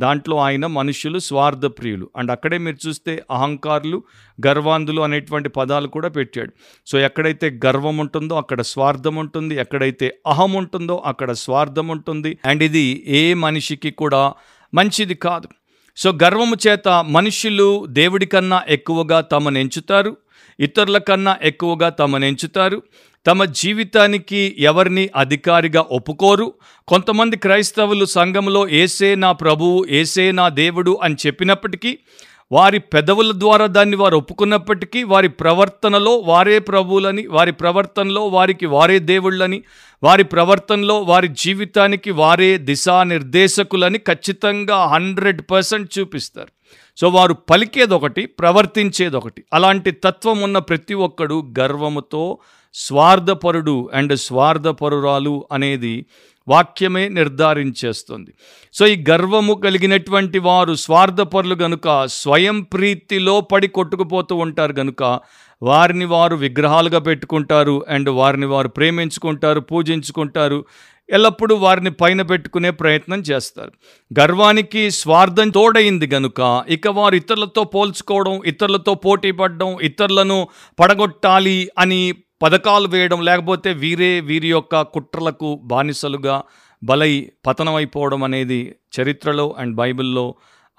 దాంట్లో 0.01 0.37
ఆయన 0.37 0.65
మనుషులు 0.65 1.19
స్వార్థ 1.19 1.65
ప్రియులు 1.65 2.09
అండ్ 2.17 2.31
అక్కడే 2.31 2.57
మీరు 2.57 2.87
చూస్తే 2.87 3.23
అహంకారులు 3.31 4.03
గర్వాంధులు 4.47 5.01
అనేటువంటి 5.01 5.49
పదాలు 5.49 5.87
కూడా 5.87 6.07
పెట్టాడు. 6.07 6.51
సో 6.87 6.99
ఎక్కడైతే 6.99 7.59
గర్వం 7.65 7.97
ఉంటుందో 7.97 8.35
అక్కడ 8.35 8.61
స్వార్థం 8.61 9.15
ఉంటుంది. 9.15 9.55
ఎక్కడైతే 9.55 10.17
అహం 10.27 10.51
ఉంటుందో 10.51 11.03
అక్కడ 11.05 11.31
స్వార్థం 11.31 11.87
ఉంటుంది. 11.87 12.37
అండ్ 12.45 12.63
ఇది 12.63 13.03
ఏ 13.07 13.33
మనిషికి 13.33 13.91
కూడా 13.91 14.33
మంచిది 14.73 15.15
కాదు. 15.15 15.47
సో 15.97 16.11
గర్వము 16.23 16.55
చేత 16.67 16.87
మనుషులు 17.07 17.85
దేవుడి 17.85 18.25
కన్నా 18.25 18.61
ఎక్కువగా 18.67 19.21
తమను 19.21 19.57
ఎంచుతారు. 19.57 20.17
ఇతరుల 20.59 20.97
కన్నా 20.97 21.37
ఎక్కువగా 21.41 21.89
తమను 21.89 22.25
ఎంచుతారు. 22.25 22.83
తమ 23.27 23.45
జీవితానికి 23.45 24.55
ఎవరిని 24.59 25.09
అధికారిగా 25.15 25.81
ఒప్పుకోరు. 25.81 26.53
కొంతమంది 26.87 27.37
క్రైస్తవులు 27.37 28.05
సంఘంలో 28.05 28.69
ఏసే 28.69 29.15
నా 29.15 29.31
ప్రభువు 29.31 29.85
ఏసే 29.89 30.31
నా 30.31 30.49
దేవుడు 30.49 30.99
అని 31.03 31.15
చెప్పినప్పటికీ 31.27 31.99
వారి 32.53 32.79
పెదవుల 32.79 33.31
ద్వారా 33.35 33.65
దాన్ని 33.65 33.95
వారు 33.95 34.17
ఒప్పుకున్నప్పటికీ 34.17 35.03
వారి 35.03 35.29
ప్రవర్తనలో 35.29 36.13
వారే 36.17 36.59
ప్రభువులని 36.59 37.23
వారి 37.27 37.51
ప్రవర్తనలో 37.51 38.23
వారికి 38.27 38.65
వారే 38.65 38.97
దేవుళ్ళని 39.11 39.59
వారి 40.03 40.23
ప్రవర్తనలో 40.23 40.95
వారి 41.01 41.27
జీవితానికి 41.27 42.11
వారే 42.11 42.57
దిశానిర్దేశకులని 42.57 43.97
ఖచ్చితంగా 43.97 44.77
హండ్రెడ్ 44.85 45.41
పర్సెంట్ 45.51 45.99
చూపిస్తారు. 45.99 46.51
సో 46.97 47.09
వారు 47.09 47.33
పలికేది 47.33 47.93
ఒకటి 47.93 48.25
ప్రవర్తించేది 48.25 49.15
ఒకటి 49.15 49.43
అలాంటి 49.53 49.91
తత్వం 49.91 50.41
ఉన్న 50.41 50.57
ప్రతి 50.57 50.93
ఒక్కడు 50.93 51.37
గర్వముతో 51.59 52.37
స్వార్థపరుడు 52.75 53.89
అండ్ 53.93 54.13
స్వార్థపరురాలు 54.19 55.47
అనేది 55.51 55.95
వాక్యమే 56.47 57.09
నిర్ధారించేస్తుంది. 57.09 58.33
సో 58.73 58.87
ఈ 58.87 59.03
గర్వము 59.09 59.53
కలిగినటువంటి 59.53 60.39
వారు 60.39 60.73
స్వార్థపరులు 60.73 61.55
గనుక 61.55 62.05
స్వయం 62.05 62.61
ప్రీతిలో 62.61 63.41
పడి 63.41 63.67
కొట్టుకుపోతూ 63.67 64.35
ఉంటారు 64.35 64.73
గనుక 64.79 65.19
వారిని 65.61 66.05
వారు 66.05 66.35
విగ్రహాలుగా 66.35 66.99
పెట్టుకుంటారు 66.99 67.85
అండ్ 67.89 68.09
వారిని 68.09 68.45
వారు 68.45 68.67
ప్రేమించుకుంటారు 68.67 69.59
పూజించుకుంటారు 69.59 70.65
ఎల్లప్పుడూ 71.09 71.55
వారిని 71.55 71.91
పైన 71.91 72.21
పెట్టుకునే 72.21 72.71
ప్రయత్నం 72.71 73.19
చేస్తారు. 73.19 73.71
గర్వానికి 74.19 74.91
స్వార్థం 74.91 75.49
తోడైంది 75.49 76.07
గనుక 76.07 76.63
ఇక 76.69 76.87
వారు 76.87 77.15
ఇతరులతో 77.15 77.63
పోల్చుకోవడం 77.63 78.41
ఇతరులతో 78.45 78.93
పోటీ 78.93 79.31
పడడం 79.31 79.79
ఇతరులను 79.79 80.47
పడగొట్టాలి 80.79 81.69
అని 81.79 82.13
పథకాలు 82.43 82.87
వేయడం 82.87 83.19
లేకపోతే 83.21 83.69
వీరే 83.73 84.11
వీరి 84.21 84.49
యొక్క 84.49 84.81
కుట్రలకు 84.93 85.49
బానిసలుగా 85.63 86.35
బలై 86.81 87.13
పతనమైపోవడం 87.45 88.21
అనేది 88.23 88.61
చరిత్రలో 88.97 89.45
అండ్ 89.59 89.73
బైబిల్లో 89.75 90.25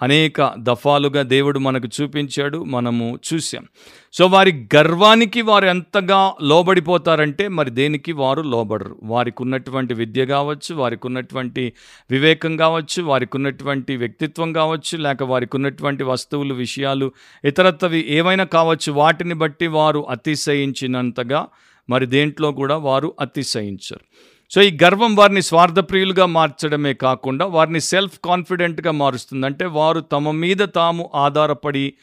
అనేక 0.02 0.54
దఫాలుగా 0.58 1.22
దేవుడు 1.22 1.58
మనకు 1.58 1.88
చూపించాడు 2.00 2.64
మనము 2.64 3.18
చూసాం 3.26 3.66
సో 4.12 4.26
వారి 4.26 4.68
గర్వానికి 4.76 5.42
వారు 5.42 5.66
ఎంతగా 5.66 6.32
లోబడిపోతారంటే 6.42 7.48
మరి 7.48 7.70
దేనికి 7.70 8.12
వారు 8.12 8.42
లోబడరు? 8.42 8.96
వారికి 9.02 9.42
ఉన్నటువంటి 9.42 9.94
విద్య 9.94 10.26
కావచ్చు 10.26 10.74
వారికి 10.74 11.06
ఉన్నటువంటి 11.06 11.72
వివేకం 12.10 12.56
కావచ్చు 12.56 13.02
వారికి 13.02 13.36
ఉన్నటువంటి 13.36 13.96
వ్యక్తిత్వం 13.96 14.52
కావచ్చు 14.52 14.96
లేక 14.96 15.22
వారికి 15.22 15.56
ఉన్నటువంటి 15.56 16.04
వస్తువులు 16.04 16.54
విషయాలు 16.54 17.12
ఇతరత్వవి 17.44 18.04
ఏమైనా 18.08 18.44
కావచ్చు 18.44 18.92
వాటిని 18.92 19.34
బట్టి 19.34 19.66
వారు 19.66 20.06
అతిశయించినంతగా 20.10 21.46
మరి 21.90 22.06
దేంట్లో 22.06 22.52
కూడా 22.52 22.76
వారు 22.76 23.14
అతిశయించరు. 23.20 24.33
సో 24.54 24.62
ఈ 24.62 24.78
గర్వం 24.84 25.14
వారిని 25.14 25.42
స్వార్థప్రియులుగా 25.42 26.26
మార్చడమే 26.26 26.94
కాకుండా 26.94 27.46
వారిని 27.46 27.80
సెల్ఫ్ 27.80 28.18
కాన్ఫిడెంట్గా 28.24 28.90
మారుస్తుంది 28.90 29.46
అంటే 29.46 29.64
వారు 29.64 30.00
తమ 30.00 30.30
మీద 30.30 30.56
తాము 30.56 31.10
ఆధారపడి 31.14 31.94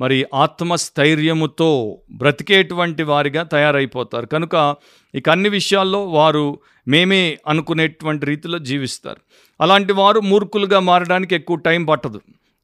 మరి 0.00 0.26
ఆత్మస్థైర్యముతో 0.34 1.98
బ్రతికేటువంటి 2.12 3.02
వారిగా 3.02 3.42
తయారైపోతారు. 3.42 4.26
కనుక 4.26 4.76
ఇక 5.14 5.30
అన్ని 5.30 5.48
విషయాల్లో 5.48 6.06
వారు 6.06 6.58
మేమే 6.88 7.38
అనుకునేటువంటి 7.48 8.26
రీతిలో 8.26 8.58
జీవిస్తారు. 8.58 9.20
అలాంటి 9.60 9.92
వారు 9.92 10.20
మూర్ఖులుగా 10.20 10.80
మారడానికి 10.80 11.34
ఎక్కువ 11.34 11.56
టైం 11.56 11.84
పట్టదు. 11.84 12.20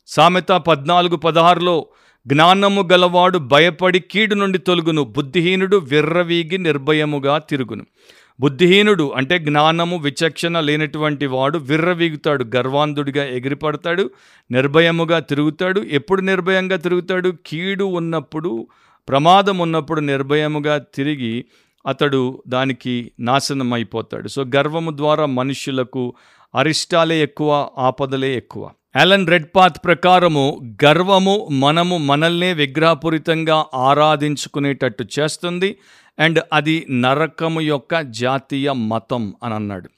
సామెత 0.06 0.48
పద్నాలుగు 0.48 1.16
పదహారులో 1.16 1.86
జ్ఞానము 2.26 2.88
గలవాడు 2.92 3.38
భయపడి 3.38 3.98
కీడు 3.98 4.34
నుండి 4.34 4.58
తొలుగును 4.58 5.04
బుద్ధిహీనుడు 5.04 5.76
విర్రవీగి 5.76 6.58
నిర్భయముగా 6.58 7.38
తిరుగును. 7.38 7.86
బుద్ధిహీనుడు 8.40 9.12
అంటే 9.16 9.38
జ్ఞానము 9.38 9.96
విచక్షణ 9.96 10.60
లేనటువంటి 10.60 11.26
వాడు 11.26 11.58
విర్రవీగుతాడు 11.58 12.44
గర్వాంధుడిగా 12.56 13.24
ఎగిరిపడతాడు 13.24 14.10
నిర్భయముగా 14.50 15.18
తిరుగుతాడు. 15.18 15.80
ఎప్పుడు 15.80 16.20
నిర్భయంగా 16.20 16.76
తిరుగుతాడు? 16.76 17.34
కీడు 17.46 17.84
ఉన్నప్పుడు 17.84 18.66
ప్రమాదం 19.08 19.58
ఉన్నప్పుడు 19.58 20.00
నిర్భయముగా 20.00 20.78
తిరిగి 20.78 21.44
అతడు 21.86 22.42
దానికి 22.48 23.12
నాశనం 23.20 23.72
అయిపోతాడు 23.72 24.28
సో 24.28 24.44
గర్వము 24.44 24.96
ద్వారా 24.96 25.26
మనుష్యులకు 25.26 26.14
అరిష్టాలే 26.54 27.22
ఎక్కువ 27.22 27.70
ఆపదలే 27.78 28.36
ఎక్కువ. 28.36 28.70
అలన్ 28.96 29.26
రెడ్పాత్ 29.26 29.78
ప్రకారము 29.84 30.74
గర్వము 30.84 31.48
మనము 31.52 31.96
మనల్నే 31.98 32.52
విగ్రహపూరితంగా 32.52 33.66
ఆరాధించుకునేటట్టు 33.74 35.04
చేస్తుంది 35.18 35.76
అండ్ 36.18 36.42
అది 36.52 36.86
నరకము 36.90 37.60
యొక్క 37.60 38.00
జాతీయ 38.00 38.72
మతం 38.72 39.34
అని 39.42 39.54
అన్నాడు. 39.54 39.90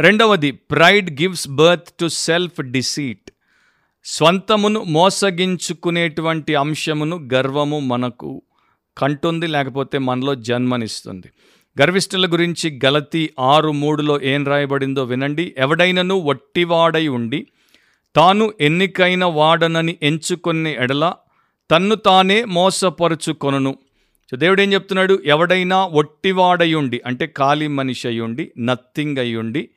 రెండవది 0.00 0.50
pride 0.50 1.22
gives 1.22 1.48
birth 1.48 1.92
to 2.00 2.08
self 2.08 2.62
deceit. 2.62 3.30
స్వంతమును 4.04 4.82
మోసగించుకునేటువంటి 4.82 6.54
అంశమును 6.54 7.28
గర్వము 7.34 7.80
మనకు 7.80 8.42
కంటుంది 8.98 9.46
లేకపోతే 9.46 9.98
మనలో 9.98 10.34
జన్మనిస్తుంది. 10.34 11.26
గర్విష్ఠుల 11.82 12.32
గురించి 12.32 12.80
గలతి 12.84 13.30
ఆరు 13.40 13.72
మూడులో 13.72 14.22
ఏం 14.22 14.46
రాయబడిందో 14.46 15.04
వినండి. 15.04 15.54
ఎవడైనను 15.58 16.20
వట్టివాడై 16.20 17.08
ఉండి 17.08 17.46
తాను 18.16 18.52
ఎన్నికైన 18.60 19.24
వాడనని 19.24 19.96
ఎంచుకునే 20.02 20.76
ఎడల 20.80 21.14
తన్ను 21.70 21.94
తానే 21.94 22.44
మోసపరుచుకొనును. 22.44 23.74
సో 24.30 24.36
దేవుడు 24.36 24.62
ఏం 24.62 24.72
చెప్తున్నాడు? 24.72 25.18
ఎవడైనా 25.24 25.86
ఒట్టివాడయుండి 25.86 27.00
అంటే 27.06 27.26
ఖాళీ 27.26 27.66
మనిషి 27.66 28.08
అయ్యుండి 28.08 28.52
నథింగ్ 28.58 29.18
అయ్యుండి 29.18 29.68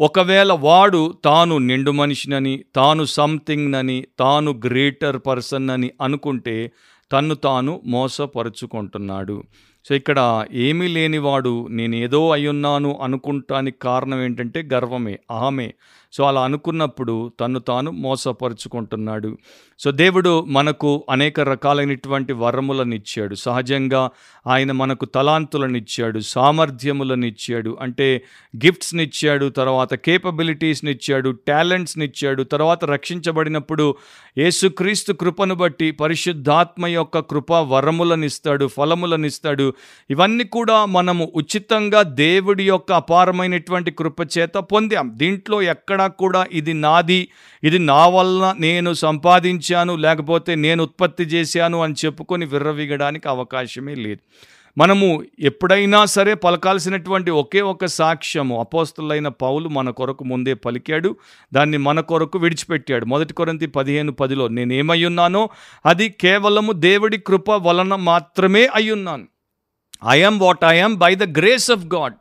ఒకవేళ 0.00 0.52
వాడు 0.52 1.14
తాను 1.24 1.58
నిండు 1.58 1.90
మనిషినని 1.90 2.64
తాను 2.76 3.04
సంథింగ్నని 3.04 4.04
తాను 4.18 4.60
గ్రేటర్ 4.66 5.20
పర్సన్ 5.26 5.70
అని 5.70 5.90
అనుకుంటే 6.00 6.72
తన్ను 7.12 7.34
తాను 7.34 7.80
మోసపరుచుకుంటున్నాడు. 7.86 9.42
సో 9.88 9.94
ఇక్కడ 9.94 10.46
ఏమీ 10.52 10.88
లేనివాడు 10.88 11.66
నేనేదో 11.70 12.30
అయ్యున్నాను 12.30 12.98
అనుకుంటానికి 13.02 13.78
కారణం 13.78 14.22
ఏంటంటే 14.22 14.68
గర్వమే 14.72 15.18
అహమే. 15.30 15.74
సో 16.12 16.24
అలా 16.24 16.44
అనుకున్నప్పుడు 16.44 17.32
తను 17.40 17.58
తాను 17.58 17.90
మోసపరుచుకుంటున్నాడు. 17.90 19.38
సో 19.78 19.90
దేవుడు 19.90 20.44
మనకు 20.48 21.04
అనేక 21.10 21.40
రకాలైనటువంటి 21.40 22.32
వరములను 22.32 22.94
ఇచ్చాడు 22.94 23.34
సహజంగా 23.34 24.10
ఆయన 24.46 24.72
మనకు 24.72 25.04
తలాంతులను 25.04 25.76
ఇచ్చాడు 25.76 26.20
సామర్థ్యములను 26.20 27.26
ఇచ్చాడు 27.26 27.78
అంటే 27.80 28.22
గిఫ్ట్స్నిచ్చాడు 28.56 29.48
తర్వాత 29.48 29.94
కేపబిలిటీస్ని 29.94 30.92
ఇచ్చాడు 30.92 32.42
తర్వాత 32.42 32.84
రక్షించబడినప్పుడు 32.84 33.94
యేసుక్రీస్తు 34.38 35.12
కృపను 35.12 35.54
బట్టి 35.54 35.90
పరిశుద్ధాత్మ 35.90 36.86
యొక్క 36.86 37.18
కృప 37.18 37.52
వరములను 37.52 38.24
ఇస్తాడు 38.24 38.66
ఫలములను 38.66 39.26
ఇస్తాడు 39.26 39.74
ఇవన్నీ 40.10 40.44
కూడా 40.44 40.84
మనము 40.84 41.32
ఉచితంగా 41.34 42.02
దేవుడి 42.02 42.64
యొక్క 42.64 42.92
అపారమైనటువంటి 42.92 43.90
కృప 43.90 44.20
చేత 44.38 44.54
పొందాం. 44.54 45.10
దీంట్లో 45.14 45.62
ఎక్కడా 45.62 46.06
కూడా 46.06 46.46
ఇది 46.52 46.72
నాది 46.74 47.28
ఇది 47.64 47.78
నా 47.78 48.06
వలన 48.06 48.54
నేను 48.58 48.94
చేశాను 49.72 49.96
లేకపోతే 49.96 50.54
నేను 50.54 50.82
ఉత్పత్తి 50.82 51.24
చేశాను 51.24 51.82
అని 51.82 51.94
చెప్పుకొని 52.04 52.46
విర్రవీగడానికి 52.46 53.28
అవకాశమే 53.28 53.94
లేదు. 53.94 54.20
మనము 54.78 55.06
ఎప్పుడైనా 55.40 56.04
సరే 56.04 56.34
పలకాల్సినటువంటి 56.34 57.30
ఒకే 57.30 57.60
ఒక 57.60 57.84
సాక్ష్యము 57.84 58.60
అపోస్తులైన 58.60 59.28
పౌలు 59.28 59.68
మన 59.68 59.90
కొరకు 59.90 60.24
ముందే 60.24 60.54
పలికాడు 60.54 61.16
దాన్ని 61.52 61.78
మన 61.78 62.00
కొరకు 62.00 62.38
విడిచిపెట్టాడు. 62.38 63.04
మొదటి 63.04 63.34
కొరంతి 63.34 63.66
పదిహేను 63.66 64.12
పదిలో 64.12 64.48
నేను 64.48 64.72
ఏమయ్యున్నానో 64.72 65.42
అది 65.86 66.08
కేవలము 66.08 66.72
దేవుడి 66.72 67.18
కృప 67.18 67.50
వలన 67.50 67.94
మాత్రమే 67.94 68.68
అయ్యున్నాను. 68.74 69.26
I'm 70.08 70.40
what 70.40 70.64
I'm 70.64 70.96
by 70.96 71.14
the 71.14 71.38
grace 71.38 71.70
of 71.70 71.84
God 71.94 72.14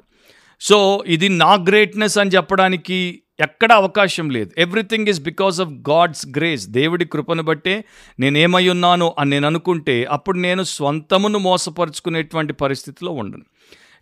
so 0.62 0.78
ఇది 1.08 1.30
నా 1.30 1.54
గ్రేట్నెస్ 1.54 2.18
అని 2.18 2.30
చెప్పడానికి 2.30 2.98
ఎక్కడ 3.42 3.72
అవకాశం 3.74 4.30
లేదు. 4.30 4.50
Everything 4.58 5.08
is 5.08 5.22
because 5.24 5.62
of 5.62 5.74
God's 5.90 6.26
grace 6.38 6.66
దేవుడి 6.70 7.06
కృపను 7.06 7.44
బట్టే 7.44 7.76
నేనేమై 8.20 8.70
ఉన్నాను 8.70 9.16
అని 9.20 9.30
నేను 9.30 9.48
అనుకుంటే 9.48 9.96
అప్పుడు 10.12 10.38
నేను 10.38 10.64
స్వంతమును 10.64 11.40
మోసపరుచుకునేటువంటి 11.40 12.54
పరిస్థితిలో 12.54 13.12
ఉండను. 13.12 13.46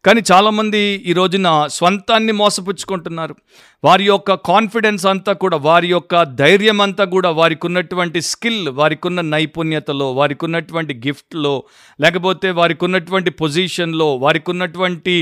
కానీ 0.05 0.21
చాలామంది 0.31 0.79
ఈ 1.05 1.13
రోజున 1.13 1.47
స్వంతాన్ని 1.67 2.31
మోసపుచ్చుకుంటున్నారు. 2.31 3.35
వారి 3.83 4.05
యొక్క 4.05 4.33
కాన్ఫిడెన్స్ 4.33 5.05
అంతా 5.05 5.33
కూడా 5.33 5.57
వారి 5.57 5.87
యొక్క 5.87 6.23
ధైర్యం 6.23 6.81
అంతా 6.81 7.05
కూడా 7.05 7.29
వారికి 7.29 7.65
ఉన్నటువంటి 7.67 8.21
స్కిల్ 8.21 8.69
వారికి 8.69 9.07
ఉన్న 9.07 9.21
నైపుణ్యతలో 9.21 10.07
వారికి 10.13 10.45
ఉన్నటువంటి 10.45 10.93
గిఫ్ట్లో 11.07 11.53
లేకపోతే 12.01 12.49
వారికి 12.51 12.85
ఉన్నటువంటి 12.85 13.31
పొజిషన్లో 13.31 14.15
వారికి 14.15 14.51
ఉన్నటువంటి 14.51 15.15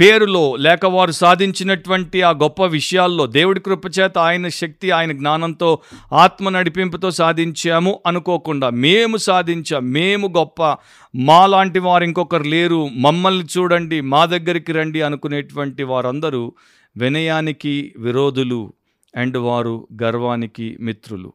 పేరులో 0.00 0.56
లేక 0.56 0.86
వారు 0.86 1.12
సాధించినటువంటి 1.12 2.22
ఆ 2.22 2.30
గొప్ప 2.30 2.64
విషయాల్లో 2.64 3.26
దేవుడి 3.26 3.60
కృపచేత 3.60 4.18
ఆయన 4.18 4.48
శక్తి 4.48 4.90
ఆయన 4.90 5.12
జ్ఞానంతో 5.12 5.78
ఆత్మ 6.12 6.48
నడిపింపుతో 6.48 7.10
సాధించాము 7.10 8.00
అనుకోకుండా 8.06 8.70
మేము 8.70 9.16
సాధించాం 9.16 9.92
మేము 9.92 10.28
గొప్ప 10.28 10.76
మాలాంటి 11.14 11.78
వారు 11.78 12.04
ఇంకొకరు 12.04 12.42
లేరు 12.42 12.88
మమ్మల్ని 12.92 13.46
చూడండి 13.58 14.00
మా 14.00 14.24
దగ్గరికి 14.24 14.72
రండి 14.72 15.02
అనుకునేటువంటి 15.02 15.82
వారందరూ 15.82 16.52
వినయానికి 16.96 17.94
విరోధులు 17.98 18.72
అండ్ 19.16 19.36
వారు 19.38 19.88
గర్వానికి 20.02 20.76
మిత్రులు. 20.80 21.32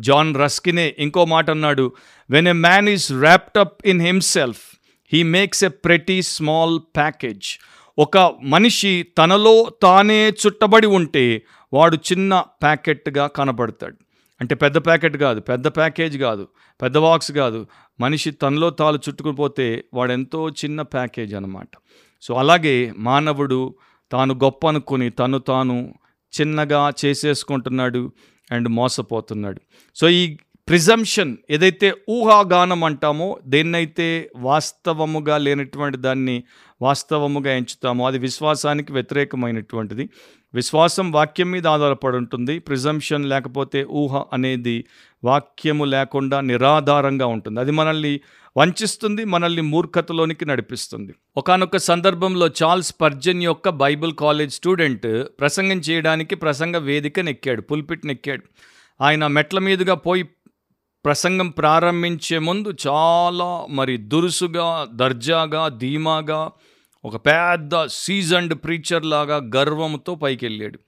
జాన్ 0.00 0.36
రస్కినే 0.36 0.94
ఇంకో 0.98 1.24
మాట 1.24 1.50
అన్నాడు 1.50 1.92
when 2.30 2.48
a 2.48 2.52
man 2.52 2.88
is 2.88 3.12
wrapped 3.12 3.58
up 3.58 3.86
in 3.86 4.02
himself 4.02 4.62
he 5.12 5.22
makes 5.22 5.64
a 5.64 5.68
pretty 5.68 6.22
small 6.22 6.80
package 6.96 7.58
ఒక 7.98 8.18
మనిషి 8.42 9.06
తనలో 9.18 9.70
తానే 9.82 10.28
చుట్టబడి 10.28 10.86
ఉంటే 10.86 11.42
వాడు 11.72 11.96
చిన్న 11.96 12.44
ప్యాకెట్గా 12.62 13.26
కనపడతాడు 13.26 13.96
అంటే 14.40 14.54
పెద్ద 14.54 14.78
ప్యాకెట్ 14.78 15.16
కాదు 15.16 15.40
పెద్ద 15.40 15.68
ప్యాకేజ్ 15.68 16.18
కాదు 16.18 16.48
పెద్ద 16.82 16.98
బాక్స్ 16.98 17.32
కాదు. 17.32 17.66
మనిషి 18.00 18.30
తనలో 18.30 18.70
తాను 18.70 18.96
చుట్టుకుపోతే 18.96 19.84
వాడు 19.94 20.12
ఎంతో 20.12 20.48
చిన్న 20.48 20.82
ప్యాకేజ్ 20.82 21.34
అనమాట 21.34 21.68
సో 22.22 22.34
అలాగే 22.34 22.92
మానవుడు 22.96 23.74
తాను 24.12 24.34
గొప్ప 24.34 24.66
అనుకుని 24.66 25.10
తను 25.10 25.38
తాను 25.38 25.94
చిన్నగా 26.40 26.92
చేసేసుకుంటున్నాడు 27.04 28.12
అండ్ 28.52 28.68
మోసపోతున్నాడు. 28.68 29.60
సో 29.96 30.08
ఈ 30.08 30.36
ప్రిజంప్షన్ 30.68 31.36
ఏదైతే 31.50 31.94
ఊహాగానం 32.10 32.84
అంటామో 32.84 33.38
దేన్నైతే 33.46 34.30
వాస్తవముగా 34.36 35.38
లేనటువంటి 35.38 35.96
దాన్ని 35.96 36.36
వాస్తవముగా 36.82 37.52
ఎంచుతామో 37.52 38.06
అది 38.06 38.18
విశ్వాసానికి 38.18 38.92
వ్యతిరేకమైనటువంటిది. 38.92 40.08
విశ్వాసం 40.54 41.12
వాక్యం 41.12 41.50
మీద 41.50 41.66
ఆధారపడి 41.66 42.16
ఉంటుంది. 42.16 42.58
ప్రిజంప్షన్ 42.58 43.24
లేకపోతే 43.24 43.86
ఊహ 43.90 44.22
అనేది 44.32 44.84
వాక్యము 45.24 45.84
లేకుండా 45.84 46.40
నిరాధారంగా 46.40 47.26
ఉంటుంది. 47.26 47.60
అది 47.60 47.70
మనల్ని 47.70 48.20
వంచిస్తుంది 48.56 49.24
మనల్ని 49.24 49.62
మూర్ఖతలోనికి 49.62 50.44
నడిపిస్తుంది. 50.44 51.12
ఒకనొక 51.36 51.76
సందర్భంలో 51.76 52.48
చార్ల్స్ 52.62 52.94
పర్జన్ 53.00 53.42
యొక్క 53.42 53.68
బైబిల్ 53.68 54.12
కాలేజ్ 54.14 54.52
స్టూడెంట్ 54.52 55.08
ప్రసంగం 55.40 55.78
చేయడానికి 55.78 56.34
ప్రసంగ 56.34 56.76
వేదికను 56.76 57.30
ఎక్కాడు 57.30 57.60
పుల్పిట్ని 57.62 58.12
ఎక్కాడు 58.12 58.44
ఆయన 59.00 59.26
మెట్ల 59.26 59.58
మీదుగా 59.58 59.94
పోయి 59.94 60.24
ప్రసంగం 61.04 61.48
ప్రారంభించే 61.48 62.38
ముందు 62.38 62.74
చాలా 62.86 63.66
మరి 63.70 63.96
దురుసుగా 63.96 64.88
దర్జాగా 64.92 65.68
ధీమాగా 65.68 66.50
ఒక 67.04 67.16
పెద్ద 67.16 67.86
సీజన్డ్ 67.86 68.54
ప్రీచర్ 68.54 69.04
లాగా 69.04 69.36
గర్వంతో 69.56 70.14
పైకి 70.14 70.46
వెళ్ళాడు 70.46 70.78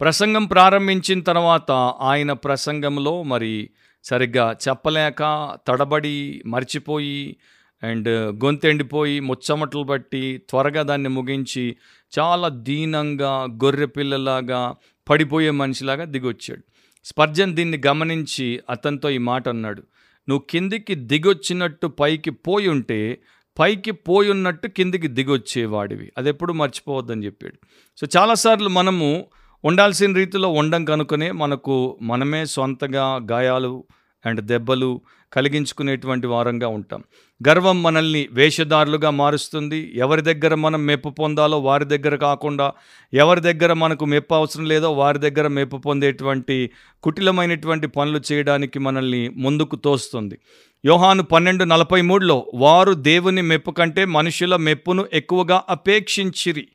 ప్రసంగం 0.00 0.44
ప్రారంభించిన 0.44 1.20
తర్వాత 1.20 1.70
ఆయన 2.00 2.32
ప్రసంగంలో 2.32 3.22
మరి 3.22 3.70
సరిగ్గా 4.04 4.56
చెప్పలేక 4.68 5.22
తడబడి 5.68 6.42
మర్చిపోయి 6.46 7.36
అండ్ 7.82 8.08
గొంతెండిపోయి 8.44 9.20
ముచ్చమటలు 9.20 9.82
బట్టి 9.82 10.42
త్వరగా 10.50 10.82
దాన్ని 10.82 11.08
ముగించి 11.08 11.76
చాలా 12.18 12.48
దీనంగా 12.48 13.32
గొర్రె 13.64 13.86
పిల్లలాగా 13.86 14.74
పడిపోయే 15.08 15.50
మనిషిలాగా 15.50 16.04
దిగొచ్చాడు. 16.04 16.62
స్పర్జన్ 17.06 17.54
దీన్ని 17.54 17.82
గమనించి 17.86 18.60
అతనితో 18.70 19.10
ఈ 19.10 19.18
మాట 19.18 19.48
అన్నాడు. 19.48 19.82
నువ్వు 20.28 20.44
కిందికి 20.50 20.94
దిగొచ్చినట్టు 20.94 21.86
పైకి 21.86 22.30
పోయి 22.30 22.68
ఉంటే 22.68 23.18
పైకి 23.58 23.90
పోయి 23.90 24.30
ఉన్నట్టు 24.30 24.68
కిందికి 24.68 25.08
దిగొచ్చేవాడివి. 25.08 26.12
అది 26.18 26.28
ఎప్పుడు 26.28 26.52
మర్చిపోవద్దని 26.52 27.26
చెప్పాడు. 27.26 27.54
సో 27.96 28.20
చాలాసార్లు 28.20 28.68
మనము 28.68 29.26
ఉండాల్సిన 29.64 30.16
రీతిలో 30.16 30.48
ఉండం 30.48 30.84
కనుకనే 30.84 31.30
మనకు 31.30 31.98
మనమే 32.02 32.44
సొంతగా 32.44 33.20
గాయాలు 33.30 33.84
అండ్ 34.26 34.40
దెబ్బలు 34.40 35.00
కలిగించుకునేటువంటి 35.32 36.26
వారంగా 36.26 36.68
ఉంటాం. 36.68 37.04
గర్వం 37.48 37.82
మనల్ని 37.82 38.28
వేషధారులుగా 38.32 39.10
మారుస్తుంది. 39.10 39.92
ఎవరి 39.94 40.22
దగ్గర 40.22 40.54
మనం 40.54 40.86
మెప్పు 40.86 41.08
పొందాలో 41.08 41.60
వారి 41.60 41.84
దగ్గర 41.84 42.16
కాకుండా 42.16 42.72
ఎవరి 43.14 43.40
దగ్గర 43.40 43.72
మనకు 43.72 44.04
మెప్పు 44.04 44.34
అవసరం 44.34 44.64
లేదో 44.64 44.92
వారి 44.92 45.18
దగ్గర 45.18 45.46
మెప్పు 45.46 45.76
పొందేటువంటి 45.76 46.70
కుటిలమైనటువంటి 47.02 47.86
పనులు 47.86 48.20
చేయడానికి 48.32 48.78
మనల్ని 48.78 49.28
ముందుకు 49.28 49.76
తోస్తుంది. 49.76 50.38
యోహాను 50.84 51.22
పన్నెండు 51.22 51.64
నలభై 51.64 52.00
మూడులో 52.00 52.50
వారు 52.54 52.92
దేవుని 52.92 53.42
మెప్పు 53.42 53.70
కంటే 53.70 54.04
మనుషుల 54.04 54.56
మెప్పును 54.56 55.06
ఎక్కువగా 55.12 55.62
అపేక్షించిరి. 55.68 56.68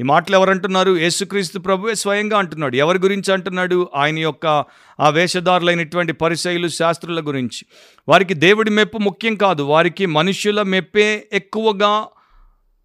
ఈ 0.00 0.02
మాటలు 0.02 0.36
ఎవరంటున్నారు 0.36 0.96
యేసుక్రీస్తు 0.96 1.58
ప్రభువే 1.58 1.94
స్వయంగా 1.94 2.38
అంటున్నాడు. 2.38 2.76
ఎవరి 2.76 2.98
గురించి 2.98 3.32
అంటున్నాడు? 3.32 3.88
ఆయన 3.94 4.18
యొక్క 4.18 4.64
ఆ 5.00 5.08
వేషధారులైనటువంటి 5.08 6.12
పరిశైలు 6.12 6.68
శాస్త్రుల 6.68 7.20
గురించి. 7.20 7.66
వారికి 8.08 8.34
దేవుడి 8.34 8.70
మెప్పు 8.70 8.98
ముఖ్యం 8.98 9.34
కాదు. 9.34 9.62
వారికి 9.62 10.06
మనుషుల 10.06 10.62
మెప్పే 10.62 11.28
ఎక్కువగా 11.32 12.06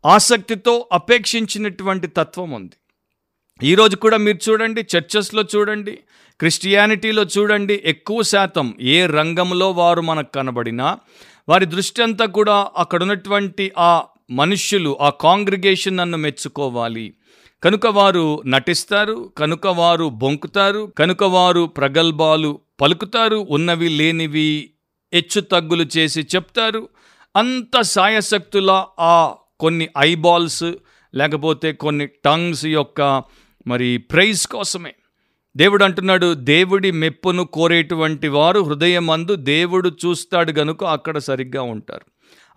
ఆసక్తితో 0.06 0.88
అపేక్షించినటువంటి 0.92 2.08
తత్వం 2.08 2.52
ఉంది. 2.52 2.76
ఈరోజు 3.68 3.96
కూడా 3.96 4.18
మీరు 4.18 4.50
చూడండి 4.50 4.82
చర్చెస్లో 4.82 5.44
చూడండి 5.56 6.00
క్రిస్టియానిటీలో 6.40 7.24
చూడండి 7.24 7.82
ఎక్కువ 7.86 8.22
శాతం 8.22 8.74
ఏ 8.82 9.06
రంగంలో 9.06 9.72
వారు 9.72 10.02
మనకు 10.02 10.32
కనబడినా 10.32 10.98
వారి 11.50 11.66
దృష్టి 11.66 12.04
అంతా 12.04 12.26
కూడా 12.26 12.72
అక్కడ 12.78 13.02
ఉన్నటువంటి 13.02 13.72
ఆ 13.78 14.04
మనుష్యులు 14.32 14.98
ఆ 15.02 15.10
కాంగ్రిగేషన్ 15.10 15.98
నన్ను 15.98 16.18
మెచ్చుకోవాలి. 16.18 17.14
కనుక 17.64 17.88
వారు 17.88 18.42
నటిస్తారు 18.46 19.32
కనుక 19.38 19.68
వారు 19.68 20.10
బొంకుతారు 20.10 20.94
కనుక 20.98 21.24
వారు 21.24 21.66
ప్రగల్భాలు 21.66 22.60
పలుకుతారు 22.82 23.48
ఉన్నవి 23.50 23.90
లేనివి 23.90 24.70
హెచ్చు 25.14 25.42
తగ్గులు 25.42 25.86
చేసి 25.98 26.22
చెప్తారు. 26.22 26.90
అంత 27.36 27.82
సాయశక్తుల 27.82 28.86
ఆ 29.00 29.36
కొన్ని 29.60 29.90
ఐబాల్స్ 29.98 30.64
లేకపోతే 31.16 31.74
కొన్ని 31.74 32.06
టంగ్స్ 32.06 32.66
యొక్క 32.66 33.24
మరి 33.68 33.98
ప్రైజ్ 33.98 34.48
కోసమే. 34.48 34.94
దేవుడు 35.58 35.84
అంటున్నాడు 35.84 36.34
దేవుడి 36.34 36.92
మెప్పును 36.92 37.46
కోరేటువంటి 37.46 38.28
వారు 38.28 38.60
హృదయమందు 38.60 39.36
దేవుడు 39.36 39.90
చూస్తాడు 39.90 40.52
గనుక 40.52 40.84
అక్కడ 40.84 41.18
సరిగ్గా 41.18 41.62
ఉంటారు. 41.62 42.06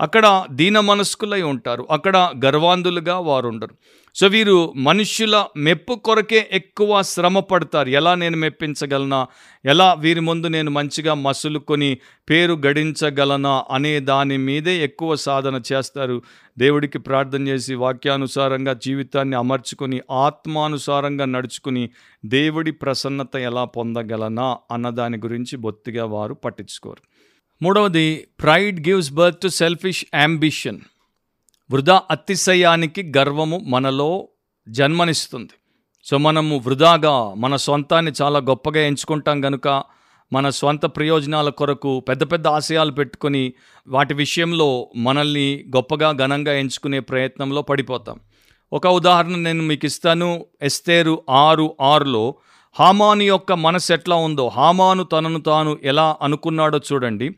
అక్కడ 0.00 0.44
దీన 0.50 0.80
మనస్కులై 0.80 1.42
ఉంటారు. 1.42 1.86
అక్కడ 1.90 2.16
గర్వాంధులుగా 2.44 3.18
వారు 3.18 3.48
ఉండరు 3.48 3.74
సో 4.16 4.26
వీరు 4.26 4.72
మనుష్యుల 4.76 5.46
మెప్పు 5.56 5.94
కొరకే 5.94 6.48
ఎక్కువ 6.52 7.02
శ్రమ 7.02 7.38
పడతారు. 7.40 7.88
ఎలా 7.88 8.14
నేను 8.14 8.36
మెప్పించగలనా? 8.36 9.26
ఎలా 9.64 9.92
వీరి 9.92 10.20
ముందు 10.20 10.46
నేను 10.46 10.70
మంచిగా 10.70 11.14
మసులుకొని 11.14 11.98
పేరు 12.30 12.54
గడించగలనా 12.66 13.64
అనే 13.70 14.00
దాని 14.00 14.36
మీదే 14.36 14.84
ఎక్కువ 14.84 15.14
సాధన 15.14 15.62
చేస్తారు. 15.72 16.22
దేవుడికి 16.58 16.98
ప్రార్థన 16.98 17.48
చేసి 17.48 17.74
వాక్యానుసారంగా 17.74 18.72
జీవితాన్ని 18.74 19.36
అమర్చుకొని 19.36 20.00
ఆత్మానుసారంగా 20.10 21.24
నడుచుకుని 21.24 21.90
దేవుడి 22.26 22.70
ప్రసన్నత 22.72 23.36
ఎలా 23.36 23.64
పొందగలనా 23.64 24.58
అన్న 24.70 24.88
దాని 24.88 25.18
గురించి 25.18 25.56
బొత్తిగా 25.56 26.04
వారు 26.04 26.34
పట్టించుకోరు. 26.34 27.13
మూడవది 27.62 28.26
pride 28.42 28.88
gives 28.88 29.12
birth 29.12 29.40
to 29.40 29.48
selfish 29.48 30.04
ambition 30.14 30.80
వృధా 31.70 32.02
అతిశయానికి 32.10 33.12
గర్వము 33.16 33.58
మనలో 33.58 34.28
జన్మనిస్తుంది. 34.68 35.50
సో 36.04 36.18
మనము 36.18 36.58
వృధాగా 36.66 37.34
మన 37.34 37.56
సొంతాన్ని 37.56 38.12
చాలా 38.22 38.38
గొప్పగా 38.38 38.80
ఎంచుకుంటాం 38.86 39.40
కనుక 39.40 39.82
మన 40.32 40.50
స్వంత 40.50 40.82
ప్రయోజనాల 40.82 41.48
కొరకు 41.48 42.00
పెద్ద 42.00 42.32
పెద్ద 42.32 42.46
ఆశయాలు 42.46 42.90
పెట్టుకొని 42.90 43.52
వాటి 43.88 44.14
విషయంలో 44.14 44.90
మనల్ని 44.96 45.64
గొప్పగా 45.76 46.12
ఘనంగా 46.12 46.54
ఎంచుకునే 46.54 47.00
ప్రయత్నంలో 47.00 47.62
పడిపోతాం. 47.62 48.20
ఒక 48.72 48.86
ఉదాహరణ 48.86 49.36
నేను 49.36 49.62
మీకు 49.62 49.86
ఇస్తాను. 49.86 50.46
ఎస్తేరు 50.62 51.22
ఆరు 51.30 51.76
ఆరులో 51.80 52.34
హామాను 52.76 53.22
యొక్క 53.22 53.52
మనసు 53.52 53.92
ఎట్లా 53.92 54.16
ఉందో 54.16 54.48
హామాను 54.48 55.02
తనను 55.02 55.40
తాను 55.40 55.78
ఎలా 55.82 56.16
అనుకున్నాడో 56.22 56.80
చూడండి. 56.92 57.30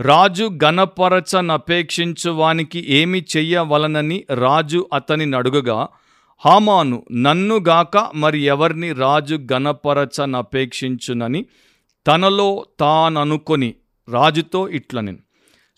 రాజు 0.00 0.50
గణపరచనపేక్షించు 0.64 2.30
వానికి 2.30 2.84
ఏమి 2.88 3.24
చెయ్యవలనని 3.36 4.24
రాజు 4.34 4.86
అతని 4.92 5.36
అడుగగా 5.36 5.88
హామాను 6.44 7.06
నన్నుగాక 7.12 8.10
మరి 8.14 8.40
ఎవరిని 8.40 8.92
రాజు 8.92 9.34
గణపరచనపేక్షించునని 9.52 11.46
తనలో 12.06 12.64
తాననుకొని 12.80 13.74
రాజుతో 14.08 14.68
ఇట్లని. 14.68 15.16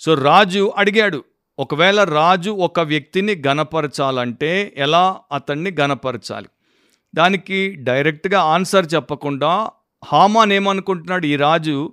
సో 0.00 0.14
రాజు 0.14 0.72
అడిగాడు 0.76 1.24
ఒకవేళ 1.58 2.04
రాజు 2.04 2.50
ఒక 2.50 2.80
వ్యక్తిని 2.80 3.42
గణపరచాలంటే 3.46 4.74
ఎలా 4.76 5.16
అతన్ని 5.32 5.70
గణపరచాలి 5.80 6.48
దానికి 7.14 7.76
డైరెక్ట్గా 7.78 8.40
ఆన్సర్ 8.40 8.86
చెప్పకుండా 8.94 9.70
హామాన్ 10.04 10.52
ఏమనుకుంటున్నాడు? 10.52 11.26
ఈ 11.26 11.36
రాజు 11.36 11.92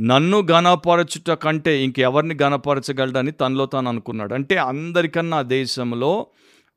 నన్ను 0.00 0.40
ఘనపరచుట 0.42 1.30
కంటే 1.30 1.84
ఇంకెవరిని 1.84 2.34
ఘనపరచగలడని 2.34 3.32
తనలో 3.32 3.66
తాను 3.66 3.88
అనుకున్నాడు. 3.88 4.34
అంటే 4.34 4.56
అందరికన్నా 4.56 5.42
దేశంలో 5.42 6.26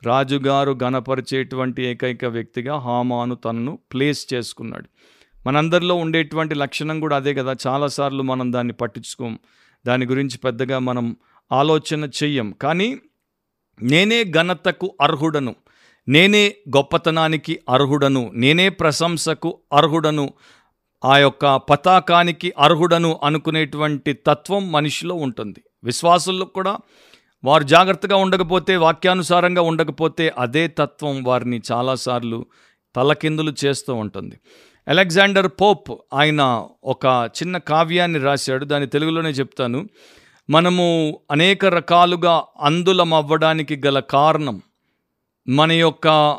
రాజుగారు 0.04 0.74
ఘనపరిచేటువంటి 0.74 1.84
ఏకైక 1.86 2.26
వ్యక్తిగా 2.26 2.78
హామాను 2.78 3.36
తనను 3.36 3.80
ప్లేస్ 3.94 4.34
చేసుకున్నాడు. 4.34 4.90
మనందరిలో 5.48 5.96
ఉండేటువంటి 5.96 6.56
లక్షణం 6.56 7.00
కూడా 7.00 7.16
అదే 7.16 7.34
కదా. 7.34 7.56
చాలాసార్లు 7.68 8.24
మనం 8.24 8.54
దాన్ని 8.54 8.74
పట్టించుకోం. 8.74 9.40
దాని 9.88 10.06
గురించి 10.06 10.38
పెద్దగా 10.38 10.80
మనం 10.80 11.16
ఆలోచన 11.52 12.04
చెయ్యం. 12.04 12.52
కానీ 12.52 12.98
నేనే 13.82 14.24
ఘనతకు 14.24 14.96
అర్హుడను. 15.02 15.56
నేనే 16.08 16.56
గొప్పతనానికి 16.76 17.60
అర్హుడను 17.70 18.32
నేనే 18.34 18.70
ప్రశంసకు 18.70 19.60
అర్హుడను 19.74 20.34
ఆ 21.06 21.18
యొక్క 21.18 21.56
పతాకానికి 21.56 22.54
అర్హుడను 22.60 23.20
అనుకునేటువంటి 23.24 24.14
తత్వం 24.14 24.72
మనిషిలో 24.72 25.16
ఉంటుంది. 25.16 25.64
విశ్వాసుల్లో 25.84 26.46
కూడా 26.46 26.78
వారు 27.44 27.64
జాగ్రత్తగా 27.64 28.16
ఉండకపోతే 28.16 28.76
వాక్యానుసారంగా 28.76 29.62
ఉండకపోతే 29.62 30.34
అదే 30.38 30.68
తత్వం 30.68 31.24
వారిని 31.24 31.62
చాలాసార్లు 31.72 32.46
తలకిందులు 32.96 33.54
చేస్తూ 33.66 33.94
ఉంటుంది. 33.94 34.40
అలెగ్జాండర్ 34.88 35.48
పోప్ 35.48 35.92
ఆయన 36.14 36.66
ఒక 36.84 37.30
చిన్న 37.36 37.58
కావ్యాన్ని 37.58 38.20
రాశాడు 38.20 38.66
దాని 38.66 38.88
తెలుగులోనే 38.88 39.30
చెప్తాను. 39.30 39.90
మనము 40.50 41.20
అనేక 41.32 41.66
రకాలుగా 41.66 42.44
అందులం 42.62 43.14
అవ్వడానికి 43.14 43.82
గల 43.86 44.00
కారణం 44.00 44.62
మన 45.48 45.72
యొక్క 45.72 46.38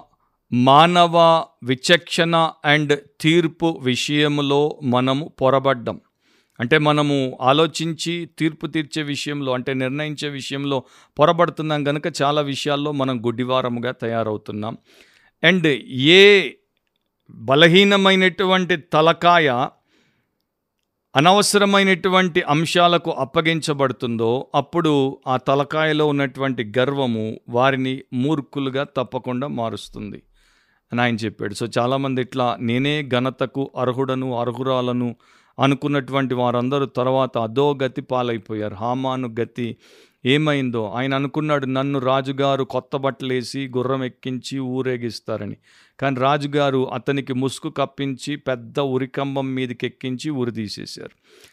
మానవ 0.52 1.44
విచక్షణ 1.62 2.50
అండ్ 2.64 3.00
తీర్పు 3.20 3.80
విషయంలో 3.82 4.80
మనము 4.82 5.32
పొరబడ్డం. 5.40 6.00
అంటే 6.60 6.78
మనము 6.78 7.38
ఆలోచించి 7.40 8.28
తీర్పు 8.38 8.66
తీర్చే 8.66 9.02
విషయంలో 9.02 9.52
అంటే 9.52 9.74
నిర్ణయించే 9.74 10.28
విషయంలో 10.28 10.84
పొరబడుతున్నాం 11.18 11.84
కనుక 11.84 12.02
చాలా 12.22 12.40
విషయాల్లో 12.40 12.92
మనం 12.92 13.26
గుడ్డివారముగా 13.26 13.92
తయారవుతున్నాం. 13.92 14.76
అండ్ 15.44 15.66
ఏ 15.90 16.50
బలహీనమైనటువంటి 17.30 18.76
తలకాయ 18.76 19.66
అనవసరమైనటువంటి 21.16 22.42
అంశాలకు 22.42 23.10
అప్పగించబడుతుందో 23.10 24.46
అప్పుడు 24.54 25.18
ఆ 25.26 25.36
తలకాయలో 25.36 26.06
ఉన్నటువంటి 26.06 26.72
గర్వము 26.78 27.40
వారిని 27.48 28.02
మూర్ఖులుగా 28.12 28.86
తప్పకుండా 28.96 29.46
మారుస్తుంది. 29.46 30.22
అని 30.92 31.00
ఆయన 31.00 31.14
చెప్పాడు. 31.14 31.54
సో 31.54 31.66
చాలామంది 31.78 32.20
ఇట్లా 32.20 32.56
నేనే 32.60 33.08
ఘనతకు 33.08 33.70
అర్హుడను 33.76 34.40
అర్హురాలను 34.40 35.16
అనుకున్నటువంటి 35.62 36.34
వారందరూ 36.34 36.86
తర్వాత 36.86 37.38
అదో 37.38 37.78
గతి 37.82 38.02
పాలైపోయారు. 38.02 38.74
హామాను 38.74 39.34
గతి 39.40 39.76
ఏమైందో? 40.26 40.92
ఆయన 40.96 41.14
అనుకున్నాడు 41.14 41.66
నన్ను 41.66 41.98
రాజుగారు 41.98 42.64
కొత్త 42.64 42.96
బట్టలేసి 42.96 43.70
గుర్రం 43.76 44.04
ఎక్కించి 44.04 44.58
ఊరేగిస్తారని. 44.58 45.56
కానీ 46.00 46.20
రాజుగారు 46.20 46.92
అతనికి 46.92 47.32
ముసుగు 47.32 47.70
కప్పించి 47.70 48.36
పెద్ద 48.36 48.80
ఉరికంబం 48.80 49.54
మీదకి 49.54 49.86
ఎక్కించి 49.86 50.30
ఉరి 50.30 50.52
తీసేశారు 50.52 51.10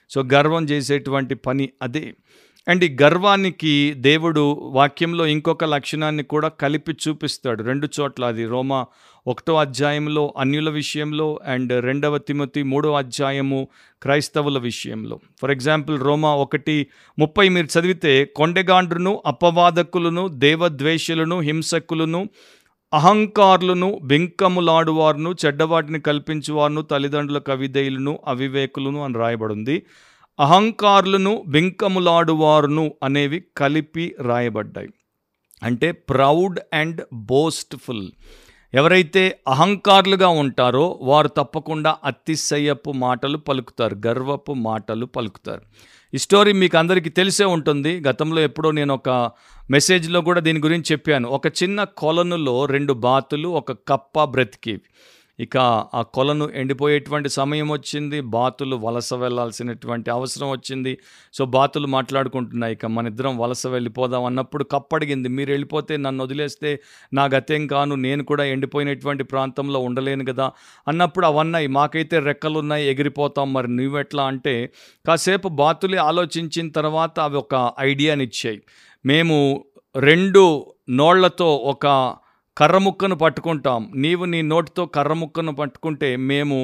సో 0.09 0.23
గర్వం 0.23 0.63
చేసేటువంటి 0.63 1.35
పని 1.35 1.69
అదే. 1.81 2.13
అండ్ 2.67 2.83
ఈ 2.83 2.97
గర్వానికి 3.01 3.93
దేవుడు 3.97 4.51
వాక్యంలో 4.73 5.25
ఇంకొక 5.25 5.63
లక్షణాన్ని 5.63 6.23
కూడా 6.23 6.47
కలిపి 6.47 6.95
చూపిస్తాడు. 7.07 7.63
రెండు 7.63 7.89
చోట్ల 7.99 8.25
అది 8.25 8.45
రోమా 8.45 8.85
ఒకటో 9.27 9.55
అధ్యాయంలో 9.55 10.33
అన్యుల 10.37 10.69
విషయంలో 10.69 11.39
అండ్ 11.45 11.83
రెండవ 11.83 12.17
తిమతి 12.17 12.63
మూడో 12.63 12.93
అధ్యాయము 12.93 13.67
క్రైస్తవుల 14.01 14.57
విషయంలో. 14.57 15.19
ఫర్ 15.41 15.51
ఎగ్జాంపుల్ 15.51 15.99
రోమా 15.99 16.35
ఒకటి 16.35 16.87
ముప్పై 17.19 17.49
మీరు 17.49 17.79
చదివితే 17.79 18.25
కొండెగాండ్రును 18.25 19.23
అపవాదకులను 19.25 20.27
దేవద్వేషులను 20.27 21.39
హింసకులను 21.39 22.29
అహంకారులను 22.93 23.99
బింకములాడువారును 24.03 25.35
చెడ్డవాటిని 25.45 25.99
కల్పించువారును 25.99 26.81
తల్లిదండ్రుల 26.81 27.37
కవిదైలను 27.37 28.19
అవివేకులను 28.27 29.03
అని 29.03 29.13
రాయబడింది. 29.13 29.85
అహంకారులను 30.39 31.43
బింకములాడువారును 31.47 32.93
అనేవి 33.03 33.43
కలిపి 33.57 34.15
రాయబడ్డాయి. 34.21 34.89
అంటే 35.63 35.91
ప్రౌడ్ 35.91 36.59
అండ్ 36.73 37.01
బోస్ట్ఫుల్. 37.13 38.11
ఎవరైతే 38.73 39.39
అహంకారులుగా 39.47 40.27
ఉంటారో 40.27 40.99
వారు 41.01 41.27
తప్పకుండా 41.27 41.95
అతిశయపు 42.03 42.91
మాటలు 42.91 43.37
పలుకుతారు 43.37 43.97
గర్వపు 44.07 44.53
మాటలు 44.53 45.05
పలుకుతారు. 45.05 45.61
ఈ 46.13 46.17
స్టోరీ 46.17 46.51
మీకు 46.51 46.77
అందరికీ 46.77 47.09
తెలిసే 47.09 47.43
ఉంటుంది. 47.43 47.99
గతంలో 47.99 48.41
ఎప్పుడో 48.41 48.71
నేను 48.71 48.93
ఒక 48.93 49.09
మెసేజ్లో 49.69 50.21
కూడా 50.21 50.39
దీని 50.39 50.59
గురించి 50.59 50.85
చెప్పాను. 50.91 51.29
ఒక 51.29 51.47
చిన్న 51.47 51.83
కొలనులో 51.83 52.65
రెండు 52.65 52.93
బాతులు 52.93 53.47
ఒక 53.49 53.71
కప్ప 53.71 54.23
బ్రతికేవి. 54.23 54.81
ఇక 55.43 55.57
ఆ 55.93 56.01
కొలను 56.15 56.45
ఎండిపోయేటువంటి 56.55 57.29
సమయం 57.29 57.67
వచ్చింది 57.71 58.17
బాతులు 58.35 58.75
వలస 58.75 59.09
వెళ్ళాల్సినటువంటి 59.13 60.09
అవసరం 60.11 60.49
వచ్చింది. 60.51 60.93
సో 61.33 61.45
బాతులు 61.55 61.87
మాట్లాడుకుంటున్నాయి 61.87 62.73
ఇక 62.73 62.85
మన 62.95 63.07
ఇద్దరం 63.07 63.33
వలస 63.37 63.67
వెళ్ళిపోదాం 63.67 64.25
అన్నప్పుడు 64.25 64.63
కప్పడిగింది. 64.63 65.29
మీరు 65.29 65.51
వెళ్ళిపోతే 65.51 65.93
నన్ను 65.97 66.23
వదిలేస్తే 66.23 66.71
నా 67.13 67.25
గతేం 67.25 67.65
కాను 67.67 67.95
నేను 67.95 68.23
కూడా 68.23 68.45
ఎండిపోయినటువంటి 68.45 69.23
ప్రాంతంలో 69.23 69.79
ఉండలేను 69.79 70.25
కదా 70.25 70.47
అన్నప్పుడు 70.87 71.25
అవన్నాయి 71.25 71.67
మాకైతే 71.67 72.19
రెక్కలు 72.19 72.59
ఉన్నాయి 72.59 72.85
ఎగిరిపోతాం. 72.87 73.47
మరి 73.53 73.69
నువ్వెట్లా 73.75 74.25
అంటే 74.25 74.55
కాసేపు 75.07 75.47
బాతులే 75.61 75.97
ఆలోచించిన 76.09 76.69
తర్వాత 76.69 77.19
అవి 77.19 77.37
ఒక 77.37 77.55
ఐడియాని 77.79 78.23
ఇచ్చాయి 78.23 78.61
మేము 79.05 79.37
రెండు 79.95 80.43
నోళ్ళతో 80.89 81.47
ఒక 81.73 81.87
కర్రముక్కను 82.61 83.15
పట్టుకుంటాం. 83.15 83.91
నీవు 83.95 84.25
నీ 84.25 84.41
నోటితో 84.41 84.85
కర్రముక్కను 84.85 85.51
పట్టుకుంటే 85.51 86.15
మేము 86.15 86.57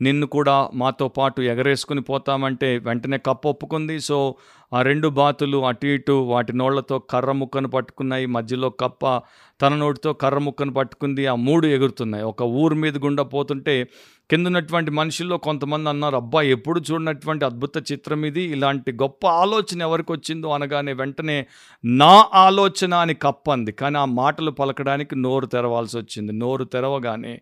నిన్ను 0.00 0.26
కూడా 0.26 0.70
మాతో 0.74 1.08
పాటు 1.08 1.42
ఎగరేసుకుని 1.42 2.00
పోతామంటే 2.00 2.78
వెంటనే 2.78 3.18
కప్పు 3.18 3.48
ఒప్పుకుంది. 3.48 4.00
సో 4.00 4.34
ఆ 4.74 4.82
రెండు 4.82 5.08
బాతులు 5.08 5.64
అటు 5.64 5.86
ఇటు 5.86 6.12
వాటి 6.12 6.52
నోళ్ళతో 6.52 6.98
కర్ర 6.98 7.32
ముక్కను 7.32 7.68
పట్టుకున్నాయి. 7.68 8.26
మధ్యలో 8.26 8.70
కప్ప 8.70 9.20
తన 9.62 9.74
నోటితో 9.74 10.12
కర్ర 10.12 10.38
ముక్కను 10.38 10.72
పట్టుకుంది. 10.72 11.26
ఆ 11.26 11.34
మూడు 11.34 11.66
ఎగురుతున్నాయి. 11.66 12.24
ఒక 12.24 12.42
ఊరు 12.42 12.74
మీద 12.74 12.98
గుండా 12.98 13.22
పోతుంటే 13.22 13.88
కిందనటువంటి 14.30 14.90
మనుషుల్లో 14.90 15.36
కొంతమంది 15.38 15.88
అన్నారు 15.88 16.16
అబ్బా 16.16 16.42
ఎప్పుడు 16.42 16.80
చూడనటువంటి 16.80 17.44
అద్భుత 17.44 17.92
చిత్రం 17.92 18.24
ఇది. 18.24 18.42
ఇలాంటి 18.42 18.92
గొప్ప 18.92 19.26
ఆలోచన 19.26 19.82
ఎవరికి 19.82 20.12
వచ్చిందో 20.12 20.50
అనగానే 20.50 20.92
వెంటనే 20.92 21.46
నా 21.84 22.26
ఆలోచన 22.34 22.94
అని 22.94 23.14
కప్పంది. 23.14 23.72
కానీ 23.72 23.98
ఆ 23.98 24.04
మాటలు 24.04 24.50
పలకడానికి 24.50 25.16
నోరు 25.16 25.46
తెరవాల్సి 25.46 25.98
వచ్చింది. 25.98 26.32
నోరు 26.32 26.64
తెరవగానే 26.64 27.40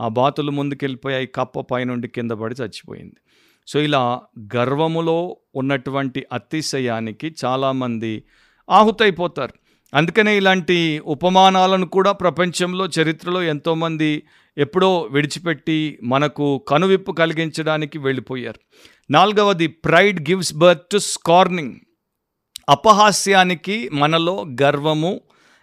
ఆ 0.00 0.08
బాతులు 0.08 0.50
ముందుకెళ్ళిపోయాయి 0.50 1.26
కప్ప 1.26 1.60
పైనుండి 1.60 2.08
కింద 2.08 2.30
పడి 2.30 2.54
చచ్చిపోయింది. 2.62 3.16
సో 3.66 3.80
ఇలా 3.80 4.20
గర్వములో 4.56 5.36
ఉన్నటువంటి 5.54 6.24
అతిశయానికి 6.32 7.34
చాలామంది 7.44 8.24
ఆహుతైపోతారు. 8.70 9.54
అందుకనే 9.94 10.36
ఇలాంటి 10.36 11.00
ఉపమానాలను 11.04 11.86
కూడా 11.86 12.12
ప్రపంచంలో 12.12 12.86
చరిత్రలో 12.86 13.42
ఎంతోమంది 13.42 14.22
ఎప్పుడో 14.58 15.00
విడిచిపెట్టి 15.00 15.98
మనకు 16.02 16.58
కనువిప్పు 16.68 17.12
కలిగించడానికి 17.12 17.98
వెళ్ళిపోయారు. 17.98 18.60
నాలుగవది 19.10 19.66
pride 19.66 20.30
gives 20.30 20.54
birth 20.54 20.90
to 20.92 20.98
scorning. 20.98 21.74
అపహాస్యానికి 22.68 23.88
మనలో 23.92 24.44
గర్వము 24.62 25.20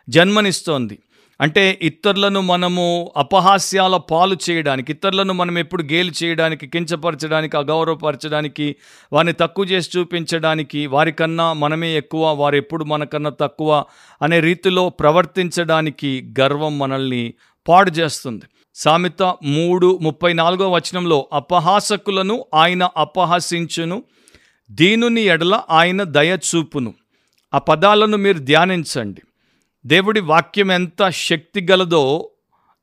జన్మనిస్తోంది. 0.10 1.00
అంటే 1.42 1.80
ఇతరులను 1.82 2.42
మనము 2.42 3.12
అపహాస్యాల 3.18 3.98
పాలు 3.98 4.38
చేయడానికి 4.50 4.92
ఇతరులను 4.92 5.34
మనం 5.34 5.58
ఎప్పుడు 5.58 5.84
గేలి 5.84 6.14
చేయడానికి 6.24 6.68
కించపరచడానికి 6.68 7.58
అగౌరవపరచడానికి 7.58 8.76
వారిని 9.14 9.34
తక్కువ 9.34 9.66
చేసి 9.66 10.00
చూపించడానికి 10.00 10.88
వారికన్నా 10.88 11.54
మనమే 11.54 11.98
ఎక్కువ 11.98 12.34
వారు 12.34 12.56
ఎప్పుడు 12.56 12.84
మనకన్నా 12.84 13.30
తక్కువ 13.30 13.86
అనే 14.22 14.40
రీతిలో 14.40 14.90
ప్రవర్తించడానికి 14.90 16.34
గర్వం 16.40 16.78
మనల్ని 16.78 17.34
పాడు 17.68 17.92
చేస్తుంది. 17.92 18.46
సామెత 18.76 19.24
మూడు 19.44 20.00
ముప్పై 20.02 20.34
నాలుగో 20.34 20.72
వచనంలో 20.72 21.30
అపహాసకులను 21.34 22.46
ఆయన 22.54 22.90
అపహసించును 22.98 24.04
దీనుని 24.72 25.22
ఎడల 25.22 25.62
ఆయన 25.70 26.04
దయ 26.04 26.38
చూపును. 26.38 26.94
ఆ 27.54 27.58
పదాలను 27.58 28.18
మీరు 28.18 28.38
ధ్యానించండి. 28.38 29.22
దేవుడి 29.88 30.20
వాక్యం 30.20 30.72
ఎంత 30.72 31.10
శక్తి 31.10 31.68
గలదో 31.72 32.30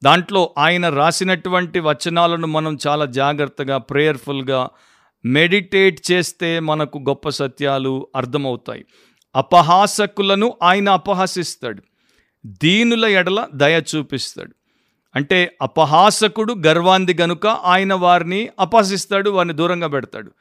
దాంట్లో 0.04 0.54
ఆయన 0.58 0.88
రాసినటువంటి 0.88 1.80
వచనాలను 1.80 2.46
మనం 2.46 2.78
చాలా 2.86 3.04
జాగ్రత్తగా 3.04 3.78
ప్రేయర్ఫుల్గా 3.78 4.68
మెడిటేట్ 5.24 6.10
చేస్తే 6.12 6.60
మనకు 6.60 6.98
గొప్ప 6.98 7.28
సత్యాలు 7.28 8.08
అర్థమవుతాయి. 8.16 8.84
అపహాసకులను 9.36 10.54
ఆయన 10.62 10.88
అపహసిస్తాడు. 10.88 11.82
దీనుల 12.46 13.04
ఎడల 13.04 13.48
దయ 13.54 13.82
చూపిస్తాడు. 13.96 14.54
అంటే 15.16 15.56
అపహాసకుడు 15.62 16.54
గర్వాంది 16.66 17.16
గనుక 17.20 17.46
ఆయన 17.46 17.94
వారిని 17.94 18.48
అపహసిస్తాడు 18.60 19.30
వారిని 19.30 19.54
దూరంగా 19.54 19.86
పెడతాడు. 19.86 20.32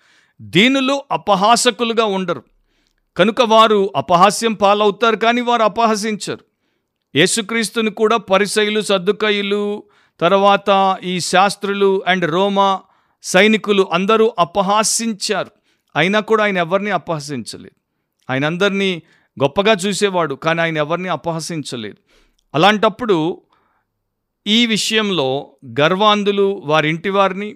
దీనులు 0.42 1.02
అపహాసకులుగా 1.12 2.06
ఉండరు. 2.06 2.44
కనుక 3.18 3.42
వారు 3.42 3.94
అపహాస్యం 3.96 4.54
పాలవుతారు 4.54 5.16
కానీ 5.16 5.42
వారు 5.42 5.64
అపహసించరు. 5.64 6.53
యేసుక్రీస్తుని 7.16 7.92
కూడా 7.92 8.18
పరిసయులు 8.18 8.82
సర్దుకయులు 8.82 9.84
తర్వాత 10.20 10.98
ఈ 11.04 11.20
శాస్త్రులు 11.20 12.04
అండ్ 12.08 12.32
రోమా 12.32 12.82
సైనికులు 13.24 13.88
అందరూ 13.94 14.34
అపహాసించారు. 14.40 15.52
అయినా 15.96 16.20
కూడా 16.20 16.44
ఆయన 16.44 16.58
ఎవరిని 16.58 16.92
అపహసించలేదు. 16.92 17.76
ఆయన 18.30 18.46
అందరినీ 18.46 19.02
గొప్పగా 19.44 19.72
చూసేవాడు 19.72 20.36
కానీ 20.36 20.62
ఆయన 20.62 20.78
ఎవరిని 20.78 21.10
అపహసించలేదు. 21.10 21.96
అలాంటప్పుడు 22.54 23.42
ఈ 24.48 24.66
విషయంలో 24.66 25.52
గర్వాంధులు 25.80 26.62
వారి 26.66 26.90
ఇంటి 26.90 27.10
వారిని 27.10 27.56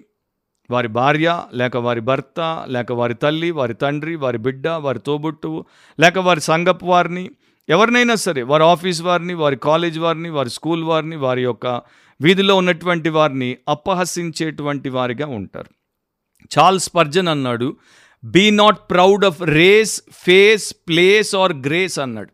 వారి 0.70 0.88
భార్య 0.88 1.42
లేక 1.54 1.76
వారి 1.76 2.00
భర్త 2.00 2.64
లేక 2.68 2.92
వారి 2.92 3.14
తల్లి 3.14 3.50
వారి 3.50 3.74
తండ్రి 3.74 4.16
వారి 4.16 4.38
బిడ్డ 4.38 4.68
వారి 4.68 4.98
తోబుట్టువు 4.98 5.64
లేక 6.00 6.18
వారి 6.18 6.40
సంగపు 6.40 6.86
వారిని 6.86 7.30
ఎవరినైనా 7.68 8.14
సరే 8.14 8.42
వారి 8.42 8.62
ఆఫీస్ 8.62 9.02
వారిని 9.02 9.34
వారి 9.34 9.56
కాలేజ్ 9.56 9.98
వారిని 9.98 10.30
వారి 10.30 10.50
స్కూల్ 10.50 10.84
వారిని 10.84 11.16
వారి 11.16 11.42
యొక్క 11.42 11.66
వీధిలో 12.20 12.56
ఉన్నటువంటి 12.56 13.08
వారిని 13.08 13.56
అపహసించేటువంటి 13.68 14.88
వారిగా 14.88 15.26
ఉంటారు. 15.26 15.68
చార్ల్స్ 16.58 16.94
పర్జన్ 16.94 17.28
అన్నాడు 17.28 17.76
be 18.24 18.50
not 18.50 18.78
proud 18.90 19.24
of 19.24 19.42
race 19.42 20.02
face 20.12 20.74
place 20.88 21.34
or 21.34 21.52
grace 21.52 21.98
అన్నాడు. 21.98 22.30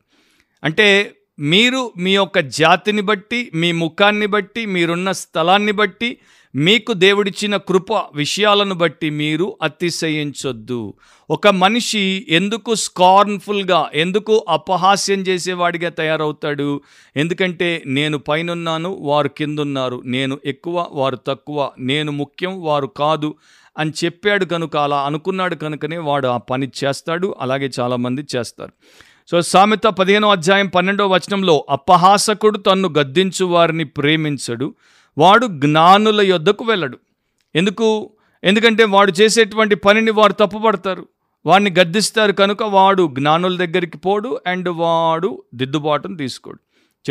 అంటే 0.64 1.14
మీరు 1.38 1.92
మీ 1.96 2.14
యొక్క 2.14 2.38
జాతిని 2.38 3.02
బట్టి 3.02 3.50
మీ 3.54 3.72
ముఖాన్ని 3.72 4.26
బట్టి 4.26 4.66
మీరున్న 4.66 5.12
స్థలాన్ని 5.12 5.72
బట్టి 5.72 6.18
మీకు 6.56 6.92
దేవుడిచ్చిన 6.92 7.56
కృప 7.56 7.92
విషయాలను 7.92 8.74
బట్టి 8.74 9.10
మీరు 9.10 9.58
అతిశయించొద్దు. 9.62 10.94
ఒక 11.30 11.48
మనిషి 11.48 12.26
ఎందుకు 12.28 12.74
స్కార్న్ఫుల్గా 12.74 13.90
ఎందుకు 13.94 14.44
అపహాస్యం 14.48 15.20
చేసేవాడిగా 15.20 15.88
తయారవుతాడు? 15.88 16.80
ఎందుకంటే 17.16 17.82
నేను 17.86 18.18
పైనున్నాను 18.18 18.98
వారు 19.00 19.28
కిందున్నారు. 19.28 20.02
నేను 20.04 20.38
ఎక్కువ 20.44 20.86
వారు 20.92 21.18
తక్కువ. 21.26 21.70
నేను 21.78 22.12
ముఖ్యం 22.12 22.62
వారు 22.62 22.86
కాదు 22.86 23.34
అని 23.78 23.92
చెప్పాడు 24.04 24.44
కనుక 24.44 24.76
అలా 24.76 25.02
అనుకున్నాడు 25.02 25.54
కనుకనే 25.54 25.98
వాడు 25.98 26.28
ఆ 26.28 26.36
పని 26.36 26.70
చేస్తాడు. 26.84 27.34
అలాగే 27.40 27.70
చాలామంది 27.80 28.26
చేస్తారు. 28.36 28.72
సో 29.30 29.42
సామెత 29.42 29.82
పదిహేనో 29.82 30.30
అధ్యాయం 30.30 30.66
పన్నెండో 30.66 31.06
వచనంలో 31.06 31.66
అపహాసకుడు 31.70 32.58
తన్ను 32.58 32.94
గద్దించు 32.98 33.44
వారిని 33.44 33.84
ప్రేమించడు. 33.84 34.74
వాడు 35.18 35.46
జ్ఞానుల 35.46 36.20
యొద్దకు 36.20 36.64
వెళ్ళడు. 36.64 36.98
ఎందుకు? 37.54 38.10
ఎందుకంటే 38.44 38.84
వాడు 38.84 39.12
చేసేటువంటి 39.12 39.74
పనిని 39.74 40.10
వారు 40.10 40.32
తప్పుపడతారు. 40.32 41.08
వాడిని 41.46 41.70
గద్దిస్తారు 41.70 42.32
కనుక 42.32 42.62
వాడు 42.62 43.10
జ్ఞానుల 43.14 43.56
దగ్గరికి 43.56 43.98
పోడు 43.98 44.40
అండ్ 44.46 44.68
వాడు 44.68 45.42
దిద్దుబాటును 45.54 46.16
తీసుకోడు. 46.16 46.58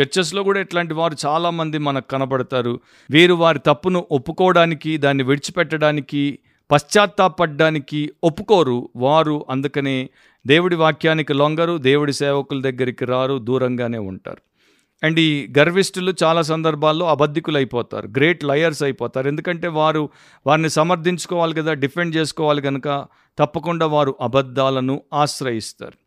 చర్చెస్లో 0.00 0.42
కూడా 0.42 0.60
ఇట్లాంటి 0.60 0.94
వారు 0.94 1.16
చాలామంది 1.26 1.78
మనకు 1.78 2.08
కనబడతారు. 2.08 2.80
వీరు 3.10 3.34
వారి 3.34 3.58
తప్పును 3.66 4.06
ఒప్పుకోవడానికి 4.12 4.96
దాన్ని 4.96 5.24
విడిచిపెట్టడానికి 5.24 6.38
పశ్చాత్తాపడ్డానికి 6.72 8.10
ఒప్పుకోరు. 8.24 8.88
వారు 8.96 9.46
అందుకనే 9.50 10.10
దేవుడి 10.46 10.76
వాక్యానికి 10.76 11.34
లొంగరు 11.34 11.78
దేవుడి 11.78 12.12
సేవకుల 12.12 12.60
దగ్గరికి 12.60 13.04
రారు 13.04 13.38
దూరంగానే 13.38 13.98
ఉంటారు. 13.98 14.53
అండ్ 15.02 15.20
ఈ 15.20 15.52
గర్విష్ఠులు 15.58 16.14
చాలా 16.24 16.42
సందర్భాల్లో 16.42 17.06
అబద్ధికులు 17.06 17.56
అయిపోతారు 17.56 18.08
గ్రేట్ 18.08 18.44
లయర్స్ 18.44 18.82
అయిపోతారు. 18.82 19.28
ఎందుకంటే 19.28 19.68
వారు 19.68 20.08
వారిని 20.46 20.70
సమర్థించుకోవాలి 20.70 21.54
కదా 21.54 21.72
డిఫెండ్ 21.72 22.16
చేసుకోవాలి 22.16 22.62
కనుక 22.62 23.06
తప్పకుండా 23.38 23.86
వారు 23.86 24.16
అబద్ధాలను 24.20 25.02
ఆశ్రయిస్తారు. 25.12 25.98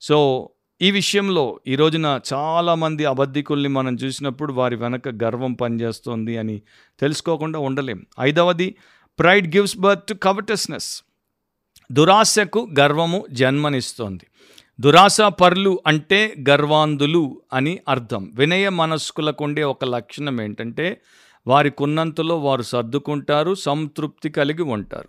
సో 0.00 0.50
ఈ 0.82 0.90
విషయంలో 0.90 1.60
ఈ 1.66 1.76
రోజున 1.76 2.20
చాలామంది 2.32 3.04
అబద్ధికుల్ని 3.04 3.68
మనం 3.68 3.94
చూసినప్పుడు 3.94 4.52
వారి 4.52 4.76
వెనక 4.76 5.08
గర్వం 5.08 5.52
పనిచేస్తోంది 5.52 6.38
అని 6.38 6.62
తెలుసుకోకుండా 7.00 7.58
ఉండలేం. 7.58 8.06
ఐదవది 8.20 8.76
pride 9.18 9.56
gives 9.56 9.78
birth 9.78 10.06
to 10.06 10.14
covetousness 10.14 11.02
దురాశకు 11.92 12.68
గర్వము 12.80 13.26
జన్మనిస్తోంది. 13.30 14.26
దురాశ 14.80 15.20
పరులు 15.20 15.80
అంటే 15.86 16.34
గర్వాంధులు 16.48 17.40
అని 17.52 17.78
అర్థం. 17.88 18.32
వినయ 18.34 18.68
మనస్కులకుండే 18.68 19.62
ఒక 19.62 19.84
లక్షణం 19.84 20.40
ఏంటంటే 20.40 21.00
వారికున్నంతలో 21.46 22.38
వారు 22.38 22.62
సర్దుకుంటారు 22.62 23.54
సంతృప్తి 23.54 24.30
కలిగి 24.30 24.62
ఉంటారు. 24.62 25.08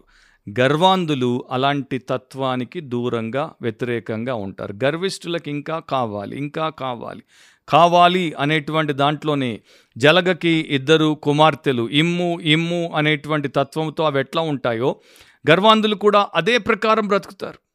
గర్వాంధులు 0.60 1.44
అలాంటి 1.52 1.98
తత్వానికి 1.98 2.80
దూరంగా 2.82 3.54
వ్యతిరేకంగా 3.62 4.36
ఉంటారు. 4.36 4.74
గర్విష్ఠులకు 4.84 5.50
ఇంకా 5.50 5.80
కావాలి 5.80 6.38
ఇంకా 6.38 6.70
కావాలి. 6.70 7.22
కావాలి 7.70 8.34
అనేటువంటి 8.40 8.94
దాంట్లోనే 8.94 9.62
జలగకి 9.98 10.68
ఇద్దరు 10.70 11.18
కుమార్తెలు 11.24 11.90
ఇమ్ము 11.90 12.40
ఇమ్ము 12.40 12.92
అనేటువంటి 12.96 13.48
తత్వంతో 13.48 14.04
అవి 14.04 14.20
ఎట్లా 14.20 14.42
ఉంటాయో 14.42 14.96
గర్వాంధులు 15.50 15.96
కూడా 15.96 16.28
అదే 16.36 16.58
ప్రకారం 16.58 17.08
బ్రతుకుతారు. 17.08 17.67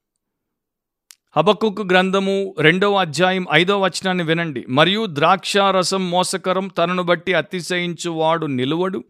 హబక్కుకు 1.36 1.82
గ్రంథము 1.82 2.54
రెండవ 2.60 2.94
అధ్యాయం 2.96 3.46
ఐదవ 3.52 3.84
వచనాన్ని 3.84 4.24
వినండి. 4.24 4.64
మరియు 4.68 5.06
ద్రాక్షారసం 5.06 6.10
మోసకరం 6.10 6.68
తనను 6.68 7.02
బట్టి 7.02 7.34
అతిశయించువాడు 7.34 8.46
నిలువడు. 8.46 9.04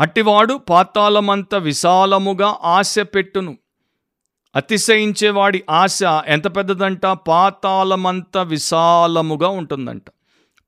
అట్టివాడు 0.00 0.54
పాతాళమంత 0.54 1.54
విశాలముగా 1.54 2.56
ఆశ 2.64 2.98
పెట్టును. 2.98 3.58
అతిశయించేవాడి 4.56 5.64
ఆశ 5.70 6.00
ఎంత 6.26 6.56
పెద్దదంట? 6.56 7.06
పాతాళమంత 7.06 8.38
విశాలముగా 8.38 9.48
ఉంటుందంట. 9.48 10.02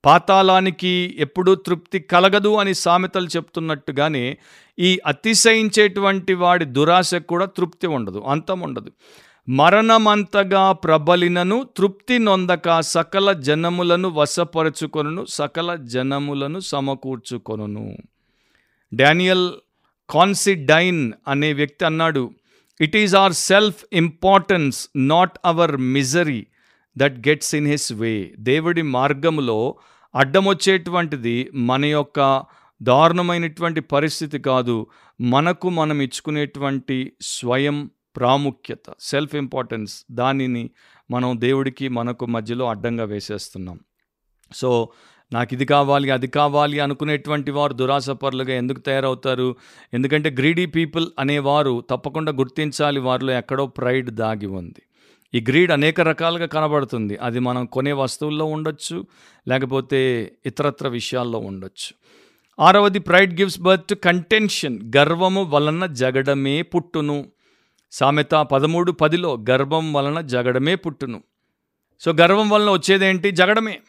పాతాళానికి 0.05 1.15
ఎప్పుడూ 1.19 1.55
తృప్తి 1.55 1.99
కలగదు 1.99 2.55
అని 2.55 2.73
సామెతలు 2.73 3.27
చెప్తున్నట్టుగానే 3.27 4.37
ఈ 4.79 4.99
అతిశయించేటువంటి 5.07 6.33
వాడి 6.33 6.65
దురాశకు 6.65 7.23
కూడా 7.23 7.45
తృప్తి 7.45 7.87
ఉండదు 7.87 8.23
అంతం 8.27 8.59
ఉండదు. 8.59 8.91
మరణమంతగా 9.49 10.71
ప్రబలినను 10.71 11.65
తృప్తి 11.77 12.19
నొందక 12.19 12.79
సకల 12.81 13.31
జనములను 13.31 14.09
వశపరచుకొనును 14.09 15.25
సకల 15.25 15.75
జనములను 15.75 16.59
సమకూర్చుకొనును. 16.59 17.97
డానియల్ 18.93 19.51
కాన్సిడైన్ 20.09 21.11
అనే 21.27 21.53
వ్యక్తి 21.53 21.85
అన్నాడు 21.85 22.31
it 22.81 22.95
is 22.95 23.15
our 23.15 23.33
self 23.33 23.83
importance 23.93 24.89
not 24.95 25.37
our 25.45 25.77
misery 25.77 26.47
that 26.97 27.27
gets 27.27 27.55
in 27.55 27.67
his 27.67 27.93
way 27.93 28.33
దేవుడి 28.39 28.81
మార్గములో 28.81 29.75
అడ్డమొచ్చేటువంటిది 30.15 31.49
మన 31.53 31.85
యొక్క 31.85 32.43
దారుణమైనటువంటి 32.81 33.79
పరిస్థితి 33.79 34.39
కాదు 34.39 34.87
మనకు 35.21 35.69
మనం 35.69 36.01
ఇచ్చుకునేటువంటి 36.01 37.11
స్వయం 37.21 37.89
ప్రాముఖ్యత 38.15 38.93
సెల్ఫ్ 38.99 39.35
ఇంపార్టెన్స్ 39.35 40.05
దానిని 40.11 40.69
మనం 41.11 41.41
దేవుడికి 41.41 41.87
మనకు 41.87 42.25
మధ్యలో 42.25 42.69
అడ్డంగా 42.69 43.03
వేసేస్తున్నాం. 43.03 43.79
సో 44.55 44.89
నాకు 45.33 45.53
ఇది 45.53 45.65
కావాలి 45.65 46.09
అది 46.09 46.27
కావాలి 46.27 46.79
అనుకునేటువంటి 46.79 47.51
వారు 47.51 47.73
దురాసపరులుగా 47.73 48.53
ఎందుకు 48.53 48.79
తయారవుతారు? 48.79 49.55
ఎందుకంటే 49.93 50.29
గ్రీడీ 50.29 50.65
పీపుల్ 50.65 51.07
అనేవారు 51.19 51.83
తప్పకుండా 51.89 52.31
గుర్తించాలి 52.31 52.99
వారిలో 52.99 53.33
ఎక్కడో 53.33 53.67
ప్రైడ్ 53.67 54.09
దాగి 54.09 54.45
ఉంది. 54.45 54.81
ఈ 55.35 55.41
గ్రీడ్ 55.41 55.71
అనేక 55.71 56.01
రకాలుగా 56.01 56.45
కనబడుతుంది. 56.45 57.17
అది 57.17 57.39
మనం 57.39 57.65
కొనే 57.65 57.91
వస్తువుల్లో 57.91 58.45
ఉండొచ్చు 58.45 59.05
లేకపోతే 59.47 60.31
ఇతరత్ర 60.45 60.87
విషయాల్లో 60.87 61.39
ఉండొచ్చు. 61.39 61.93
ఆరవది 62.59 62.99
ప్రైడ్ 62.99 63.39
గివ్స్ 63.39 63.59
బర్త్ 63.59 63.95
కంటెన్షన్ 63.95 64.91
గర్వము 64.97 65.43
వలన 65.43 65.85
జగడమే 65.85 66.61
పుట్టును. 66.61 67.25
సామెత 67.93 68.31
పదమూడు 68.31 68.91
పదిలో 68.91 69.43
గర్వం 69.49 69.93
వలన 69.93 70.21
జగడమే 70.21 70.75
పుట్టును. 70.75 71.23
సో 72.01 72.11
గర్వం 72.11 72.49
వలన 72.49 72.69
వచ్చేదేంటి? 72.69 73.31
జగడమే. 73.31 73.79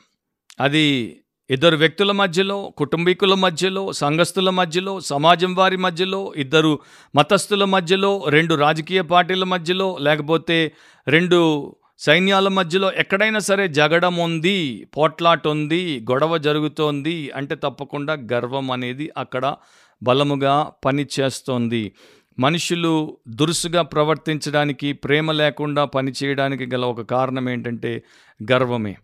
అది 0.60 1.16
ఇద్దరు 1.50 1.76
వ్యక్తుల 1.76 2.12
మధ్యలో 2.12 2.72
కుటుంబీకుల 2.76 3.34
మధ్యలో 3.34 3.92
సంఘస్థుల 3.92 4.50
మధ్యలో 4.50 5.00
సమాజం 5.00 5.54
వారి 5.54 5.76
మధ్యలో 5.76 6.34
ఇద్దరు 6.36 6.78
మతస్థుల 7.14 7.64
మధ్యలో 7.64 8.24
రెండు 8.28 8.54
రాజకీయ 8.54 9.02
పార్టీల 9.02 9.44
మధ్యలో 9.44 9.96
లేకపోతే 10.00 10.72
రెండు 11.08 11.76
సైన్యాల 11.98 12.48
మధ్యలో 12.48 12.92
ఎక్కడైనా 12.92 13.38
సరే 13.38 13.68
జగడం 13.68 14.16
ఉంది 14.16 14.86
పోట్లాట 14.96 15.48
ఉంది 15.48 16.00
గొడవ 16.10 16.36
జరుగుతోంది 16.36 17.30
అంటే 17.30 17.54
తప్పకుండా 17.54 18.12
గర్వం 18.32 18.70
అనేది 18.70 19.10
అక్కడ 19.16 19.56
బలముగా 20.02 20.72
పనిచేస్తోంది. 20.84 21.92
మనుషులు 22.38 23.16
దురుసుగా 23.29 23.83
ప్రవర్తించడానికి 23.83 24.92
ప్రేమ 24.92 25.33
లేకుండా 25.33 25.85
పనిచేయడానికి 25.85 26.66
గల 26.66 26.85
ఒక 26.85 27.01
కారణం 27.01 27.49
ఏంటంటే 27.49 28.03
గర్వమే. 28.53 28.97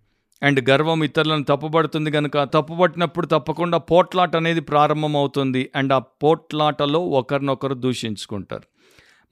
అండ్ 0.43 0.71
గర్వం 0.71 1.05
ఇతరులను 1.05 1.45
తప్పుబడుతుంది 1.45 2.11
కనుక 2.11 2.43
తప్పుబట్టినప్పుడు 2.43 3.27
తప్పకుండా 3.27 3.79
పోట్లాట 3.79 4.37
అనేది 4.37 4.61
ప్రారంభమవుతుంది. 4.61 5.71
అండ్ 5.77 5.93
ఆ 5.93 5.99
పోట్లాటలో 5.99 7.01
ఒకరినొకరు 7.01 7.75
దూషించుకుంటారు. 7.75 8.62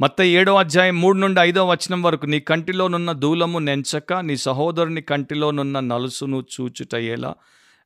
మత్త 0.01 0.23
ఏడో 0.23 0.55
అధ్యాయం 0.55 1.01
మూడు 1.01 1.19
నుండి 1.19 1.41
ఐదో 1.41 1.67
వచనం 1.67 2.03
వరకు 2.03 2.27
నీ 2.27 2.41
కంటిలోనున్న 2.41 3.13
దూలము 3.13 3.59
నెంచక 3.59 4.13
నీ 4.13 4.37
సహోదరుని 4.37 5.03
కంటిలోనున్న 5.03 5.81
నలుసును 5.81 6.45
చూచుటయ్యేలా 6.61 7.35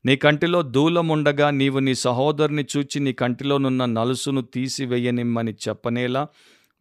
నీ 0.04 0.16
కంటిలో 0.16 0.62
దూలముండగా 0.62 1.50
నీవు 1.50 1.78
నీ 1.78 1.94
సహోదరుని 1.94 2.64
చూచి 2.76 3.00
నీ 3.00 3.12
కంటిలోనున్న 3.12 3.84
నలుసును 3.84 4.42
తీసివేయనిమ్మని 4.54 5.54
చెప్పనేలా. 5.68 6.22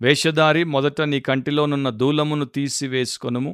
వేషధారి 0.02 0.64
మొదట 0.64 1.02
నీ 1.02 1.20
కంటిలోనున్న 1.20 1.90
దూలమును 1.90 2.46
తీసివేసుకొనుము. 2.46 3.52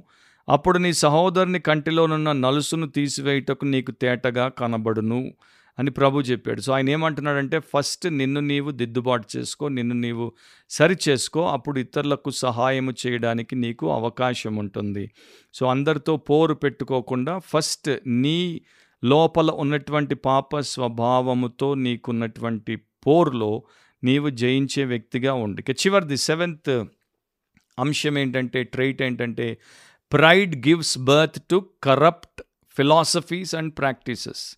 అప్పుడు 0.47 0.77
నీ 0.77 0.93
సహోదరుని 0.93 1.59
కంటిలోనున్న 1.59 2.31
నలుసును 2.31 2.87
తీసివేయుటకు 2.87 3.65
నీకు 3.65 3.91
తేటగా 3.91 4.47
కనబడును 4.49 5.33
అని 5.77 5.91
ప్రభు 5.91 6.21
చెప్పాడు. 6.21 6.61
సో 6.61 6.73
ఆయన 6.73 6.89
ఏమంటున్నాడంటే 6.89 7.59
ఫస్ట్ 7.73 8.07
నిన్ను 8.07 8.41
నీవు 8.41 8.71
దిద్దుబాటు 8.71 9.37
చేసుకో 9.37 9.67
నిన్ను 9.67 9.95
నీవు 9.95 10.31
సరి 10.69 10.97
చేసుకో 11.09 11.47
అప్పుడు 11.47 11.79
ఇతరులకు 11.79 12.29
సహాయము 12.29 12.93
చేయడానికి 13.05 13.55
నీకు 13.55 13.91
అవకాశం 13.91 14.55
ఉంటుంది 14.55 15.11
సో 15.53 15.65
అందరితో 15.65 16.15
పోరు 16.29 16.53
పెట్టుకోకుండా 16.53 17.39
ఫస్ట్ 17.39 17.89
నీ 18.07 18.61
లోపల 19.03 19.51
ఉన్నటువంటి 19.51 20.15
పాప 20.15 20.59
స్వభావముతో 20.59 21.73
నీకున్నటువంటి 21.73 22.75
పోర్లో 22.75 23.63
నీవు 24.03 24.29
జయించే 24.29 24.85
వ్యక్తిగా 24.85 25.33
ఉండి. 25.33 25.63
ఇక 25.67 25.87
చివరిది 25.87 26.17
సెవెంత్ 26.17 26.85
అంశం 27.79 28.17
ఏంటంటే 28.17 28.63
ట్రైట్ 28.63 29.01
ఏంటంటే 29.01 29.57
pride 30.13 30.67
gives 30.67 30.97
birth 30.97 31.43
to 31.51 31.65
corrupt 31.83 32.43
philosophies 32.69 33.55
and 33.55 33.77
practices. 33.77 34.57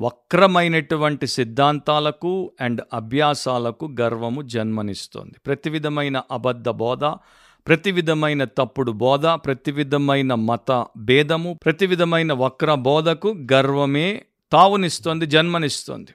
వక్రమైనటువంటి 0.00 1.26
సిద్ధాంతాలకు 1.26 2.52
అండ్ 2.60 2.82
అభ్యాసాలకు 2.92 3.96
గర్వము 4.00 4.42
జన్మనిస్తుంది. 4.42 5.34
ప్రతి 5.46 5.70
విధమైన 5.70 6.22
అబద్ధ 6.30 6.68
బోధ 6.68 7.04
ప్రతి 7.68 7.90
విధమైన 7.90 8.44
తప్పుడు 8.44 8.92
బోధ 8.92 9.26
ప్రతి 9.26 9.70
విధమైన 9.70 10.34
మత 10.34 10.86
భేదము 10.96 11.58
ప్రతి 11.64 11.86
విధమైన 11.86 12.32
వక్ర 12.32 12.74
బోధకు 12.74 13.46
గర్వమే 13.52 14.22
తావునిస్తుంది 14.52 15.26
జన్మనిస్తుంది. 15.26 16.10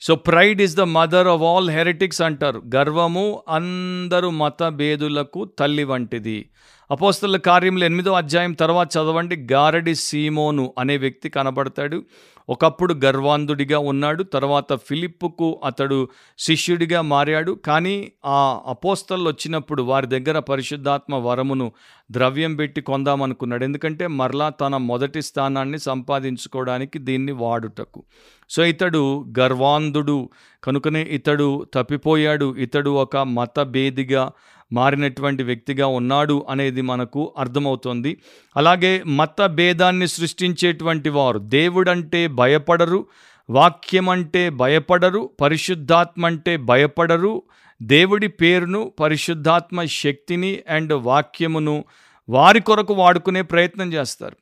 So 0.00 0.14
pride 0.14 0.62
is 0.62 0.76
the 0.76 0.80
mother 0.80 1.28
of 1.28 1.42
all 1.42 1.70
heretics 1.70 2.22
అంటారు. 2.22 2.62
గర్వము 2.76 3.42
అందరు 3.48 4.30
మత 4.30 4.68
భేదులకు 4.68 5.44
తల్లి 5.44 5.84
వంటిది. 5.84 6.50
అపోస్తల 6.90 7.36
కార్యములు 7.36 7.84
ఎనిమిదో 7.84 8.12
అధ్యాయం 8.12 8.52
తర్వాత 8.52 8.88
చదవండి. 8.96 9.46
గారడి 9.52 9.94
సీమోను 9.94 10.74
అనే 10.78 10.96
వ్యక్తి 10.96 11.28
కనబడతాడు. 11.28 12.02
ఒకప్పుడు 12.48 12.94
గర్వాంధుడిగా 13.04 13.78
ఉన్నాడు. 13.78 14.22
తర్వాత 14.22 14.72
ఫిలిప్పుకు 14.72 15.60
అతడు 15.64 16.08
శిష్యుడిగా 16.38 17.00
మారాడు. 17.00 17.52
కానీ 17.52 18.12
ఆ 18.26 18.60
అపోస్తలు 18.66 19.28
వచ్చినప్పుడు 19.28 19.82
వారి 19.82 20.06
దగ్గర 20.06 20.38
పరిశుద్ధాత్మ 20.38 21.14
వరమును 21.14 21.72
ద్రవ్యం 22.10 22.56
పెట్టి 22.56 22.80
కొందామనుకున్నాడు. 22.80 23.64
ఎందుకంటే 23.64 24.06
మరలా 24.06 24.48
తన 24.48 24.76
మొదటి 24.76 25.22
స్థానాన్ని 25.22 25.78
సంపాదించుకోవడానికి 25.78 26.98
దీన్ని 26.98 27.32
వాడుటకు. 27.32 28.02
సో 28.50 28.64
ఇతడు 28.64 29.24
గర్వాంధుడు. 29.38 30.28
కనుకనే 30.64 31.02
ఇతడు 31.02 31.66
తప్పిపోయాడు. 31.74 32.56
ఇతడు 32.56 32.90
ఒక 32.90 33.16
మతభేదిగా 33.16 34.32
మారినటువంటి 34.72 35.42
వ్యక్తిగా 35.42 35.86
ఉన్నాడు 35.86 36.46
అనేది 36.50 36.80
మనకు 36.80 37.34
అర్థమవుతుంది. 37.38 38.18
అలాగే 38.56 39.02
మత 39.02 39.46
భేదాన్ని 39.46 40.08
సృష్టించేటువంటి 40.08 41.08
వారు 41.08 41.38
దేవుడంటే 41.38 42.26
భయపడరు 42.26 43.06
వాక్యం 43.50 44.08
అంటే 44.08 44.50
భయపడరు 44.50 45.30
పరిశుద్ధాత్మ 45.40 46.26
అంటే 46.26 46.56
భయపడరు 46.56 47.42
దేవుడి 47.82 48.28
పేరును 48.28 48.92
పరిశుద్ధాత్మ 49.00 49.84
శక్తిని 49.84 50.62
అండ్ 50.68 50.92
వాక్యమును 50.92 51.84
వారి 52.28 52.60
కొరకు 52.60 52.94
వాడుకునే 52.94 53.42
ప్రయత్నం 53.42 53.92
చేస్తారు. 53.92 54.36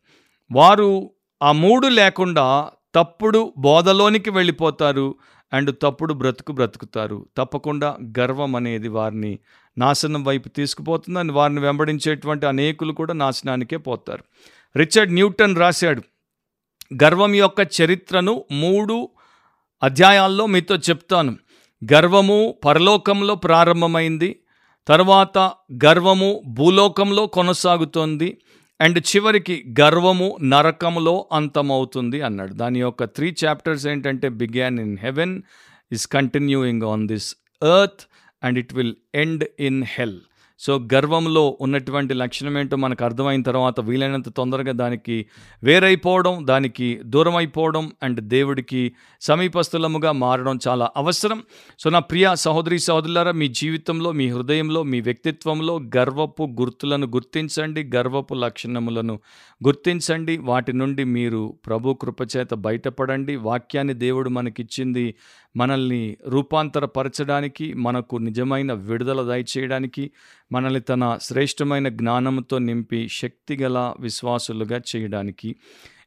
వారు 0.52 1.10
ఆ 1.42 1.52
మూడు 1.52 1.86
లేకుండా 1.86 2.70
తప్పుడు 2.94 3.52
బోధలోనికి 3.58 4.30
వెళ్ళిపోతారు 4.30 5.14
అండ్ 5.52 5.76
తప్పుడు 5.82 6.14
బ్రతుకు 6.14 6.52
బ్రతుకుతారు. 6.52 7.26
తప్పకుండా 7.36 7.96
గర్వం 8.18 8.56
అనేది 8.56 8.88
వారిని 8.88 9.38
నాశనం 9.78 10.24
వైపు 10.24 10.48
తీసుకుపోతుందని 10.48 11.32
వారిని 11.32 11.60
వెంబడించేటువంటి 11.60 12.46
అనేకులు 12.46 12.92
కూడా 12.92 13.14
నాశనానికే 13.14 13.76
పోతారు. 13.76 14.24
రిచర్డ్ 14.76 15.12
న్యూటన్ 15.12 15.56
రాశాడు 15.56 16.02
గర్వం 17.02 17.34
యొక్క 17.34 17.68
చరిత్రను 17.82 18.44
మూడు 18.52 19.08
అధ్యాయాల్లో 19.82 20.46
మీతో 20.46 20.76
చెప్తాను. 20.76 21.36
గర్వము 21.92 22.54
పరలోకంలో 22.64 23.34
ప్రారంభమైంది 23.34 24.38
తర్వాత 24.88 25.38
గర్వము 25.84 26.42
భూలోకంలో 26.46 27.26
కొనసాగుతోంది 27.26 28.38
అండ్ 28.80 28.98
చివరికి 28.98 29.74
గర్వము 29.80 30.36
నరకంలో 30.42 31.28
అంతమవుతుంది 31.32 32.22
అన్నాడు. 32.22 32.54
దాని 32.54 32.80
యొక్క 32.80 33.04
త్రీ 33.04 33.34
చాప్టర్స్ 33.44 33.86
ఏంటంటే 33.86 34.28
began 34.28 34.78
in 34.80 34.98
heaven 34.98 35.42
is 35.92 36.06
continuing 36.06 36.82
on 36.82 37.08
this 37.08 37.36
earth 37.82 38.06
and 38.42 38.58
it 38.58 38.72
will 38.74 38.94
end 39.14 39.44
in 39.60 39.82
hell 39.86 40.18
so 40.62 40.78
గర్వంలో 40.94 41.58
ఉన్నటువంటి 41.60 42.14
లక్షణం 42.14 42.58
ఏంటో 42.58 42.76
మనకు 42.76 43.04
అర్థమైన 43.04 43.42
తర్వాత 43.42 43.80
వీలైనంత 43.80 44.28
తొందరగా 44.28 44.72
దానికి 44.72 45.26
వేరైపోవడం 45.62 46.46
దానికి 46.46 47.00
దూరం 47.04 47.36
అయిపోవడం 47.36 47.92
అండ్ 48.02 48.20
దేవుడికి 48.20 48.92
సమీపస్థులముగా 49.20 50.12
మారడం 50.12 50.58
చాలా 50.68 50.90
అవసరం. 50.96 51.42
సో 51.78 51.90
నా 51.90 51.98
ప్రియ 51.98 52.34
సహోదరి 52.34 52.78
సహోదరులారా 52.78 53.32
మీ 53.32 53.48
జీవితంలో 53.48 54.12
మీ 54.12 54.28
హృదయంలో 54.30 54.82
మీ 54.82 55.00
వ్యక్తిత్వంలో 55.00 55.80
గర్వపు 55.96 56.42
గుర్తులను 56.60 57.06
గుర్తించండి 57.06 57.90
గర్వపు 57.96 58.34
లక్షణములను 58.34 59.18
గుర్తించండి. 59.66 60.36
వాటి 60.36 60.72
నుండి 60.72 61.04
మీరు 61.04 61.42
ప్రభు 61.66 61.94
కృపచేత 62.02 62.54
బయటపడండి. 62.54 63.36
వాక్యాన్ని 63.36 63.94
దేవుడు 63.94 64.30
మనకిచ్చింది 64.30 65.14
మనల్ని 65.56 66.16
రూపాంతరపరచడానికి 66.28 67.74
మనకు 67.74 68.16
నిజమైన 68.16 68.72
విడుదల 68.72 69.22
దయచేయడానికి 69.28 70.10
మనల్ని 70.52 70.80
తన 70.80 71.18
శ్రేష్టమైన 71.22 71.88
జ్ఞానంతో 71.88 72.58
నింపి 72.58 73.08
శక్తిగల 73.08 73.94
విశ్వాసులుగా 74.00 74.78
చేయడానికి 74.90 75.56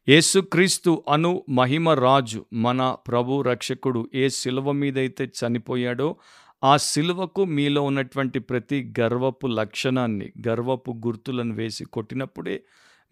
యేసుక్రీస్తు 0.09 1.03
అను 1.09 1.43
మహిమ 1.49 1.93
రాజు 1.93 2.45
మన 2.53 2.95
ప్రభు 3.07 3.41
రక్షకుడు 3.41 4.09
ఏ 4.15 4.29
శిలువ 4.29 4.71
మీదైతే 4.71 5.25
చనిపోయాడో 5.39 6.15
ఆ 6.63 6.77
శిలువకు 6.77 7.45
మీలో 7.45 7.81
ఉన్నటువంటి 7.81 8.39
ప్రతి 8.39 8.93
గర్వపు 8.99 9.47
లక్షణాన్ని 9.47 10.27
గర్వపు 10.47 10.91
గుర్తులను 11.05 11.53
వేసి 11.53 11.85
కొట్టినప్పుడే 11.85 12.63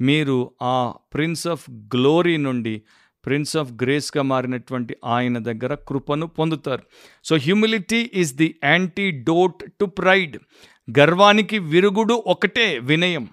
మీరు 0.02 0.38
ఆ 0.62 0.94
ప్రిన్స్ 1.14 1.48
ఆఫ్ 1.48 1.66
గ్లోరీ 1.96 2.38
నుండి 2.38 2.76
ప్రిన్స్ 3.26 3.58
ఆఫ్ 3.58 3.74
గ్రేస్గా 3.74 4.24
మారినటువంటి 4.24 4.94
ఆయన 5.06 5.38
దగ్గర 5.38 5.74
కృపను 5.74 6.28
పొందుతారు. 6.28 6.84
So 7.26 7.36
humility 7.36 8.12
is 8.14 8.34
the 8.36 8.56
antidote 9.12 9.64
to 9.80 9.86
pride. 9.86 10.38
గర్వానికి 11.00 11.60
విరుగుడు 11.60 12.24
ఒకటే 12.28 12.80
వినయం. 12.80 13.30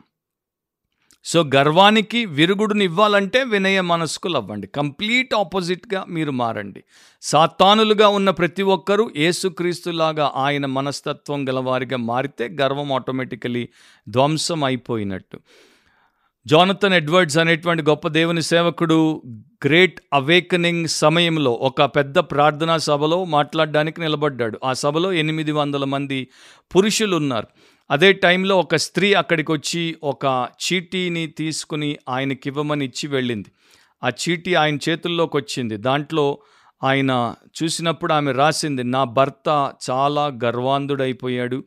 సో 1.25 1.45
గర్వానికి 1.55 2.27
విరుగుడుని 2.27 2.85
ఇవ్వాలంటే 2.85 3.45
వినయ 3.45 3.81
మనస్కులు 3.81 4.37
అవ్వండి 4.37 4.67
కంప్లీట్ 4.67 5.35
ఆపోజిట్గా 5.35 6.05
మీరు 6.09 6.31
మారండి. 6.31 6.85
సాతానులుగా 7.23 8.09
ఉన్న 8.09 8.31
ప్రతి 8.31 8.63
ఒక్కరూ 8.63 9.11
ఏసుక్రీస్తులాగా 9.17 10.33
ఆయన 10.37 10.67
మనస్తత్వం 10.67 11.49
గలవారిగా 11.49 11.97
మారితే 11.97 12.49
గర్వం 12.61 12.93
ఆటోమేటికలీ 12.93 13.69
ధ్వంసం 14.09 14.65
అయిపోయినట్టు. 14.65 15.41
జానథన్ 16.47 16.95
ఎడ్వర్డ్స్ 16.95 17.39
అనేటువంటి 17.39 17.83
గొప్ప 17.83 18.09
దేవుని 18.09 18.43
సేవకుడు 18.43 19.23
గ్రేట్ 19.65 20.01
అవేకనింగ్ 20.13 20.89
సమయంలో 20.89 21.51
ఒక 21.51 21.83
పెద్ద 21.83 22.19
ప్రార్థనా 22.19 22.77
సభలో 22.77 23.25
మాట్లాడడానికి 23.25 24.01
నిలబడ్డాడు. 24.01 24.61
ఆ 24.65 24.73
సభలో 24.73 25.13
ఎనిమిది 25.13 25.53
వందల 25.53 25.85
మంది 25.85 26.29
పురుషులు 26.77 27.17
ఉన్నారు 27.17 27.47
అదే 27.91 28.13
టైంలో 28.13 28.59
ఒక 28.59 28.77
స్త్రీ 28.77 29.13
అక్కడికి 29.13 29.53
వచ్చి 29.53 29.97
ఒక 30.03 30.49
చీటీని 30.65 31.27
తీసుకుని 31.27 31.97
ఆయనకి 32.09 32.49
ఇవ్వమని 32.49 32.85
ఇచ్చి 32.85 33.09
వెళ్ళింది. 33.09 33.49
ఆ 34.05 34.09
చీటీ 34.09 34.55
ఆయన 34.55 34.79
చేతుల్లోకి 34.89 35.37
వచ్చింది. 35.37 35.77
దాంట్లో 35.77 36.39
ఆయన 36.85 37.35
చూసినప్పుడు 37.63 38.13
ఆమె 38.13 38.33
రాసింది 38.33 38.85
నా 38.85 39.05
భర్త 39.05 39.73
చాలా 39.91 40.27
గర్వాంధుడైపోయాడు. 40.45 41.65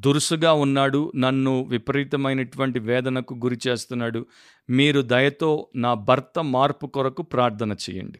దురుసుగా 0.00 0.52
ఉన్నాడు 0.52 1.12
నన్ను 1.16 1.64
విపరీతమైనటువంటి 1.68 2.78
వేదనకు 2.78 3.34
గురి 3.34 3.58
చేస్తున్నాడు. 3.68 4.26
మీరు 4.70 5.00
దయతో 5.00 5.68
నా 5.76 5.94
భర్త 5.94 6.38
మార్పు 6.40 6.86
కొరకు 6.86 7.22
ప్రార్థన 7.22 7.72
చేయండి. 7.72 8.18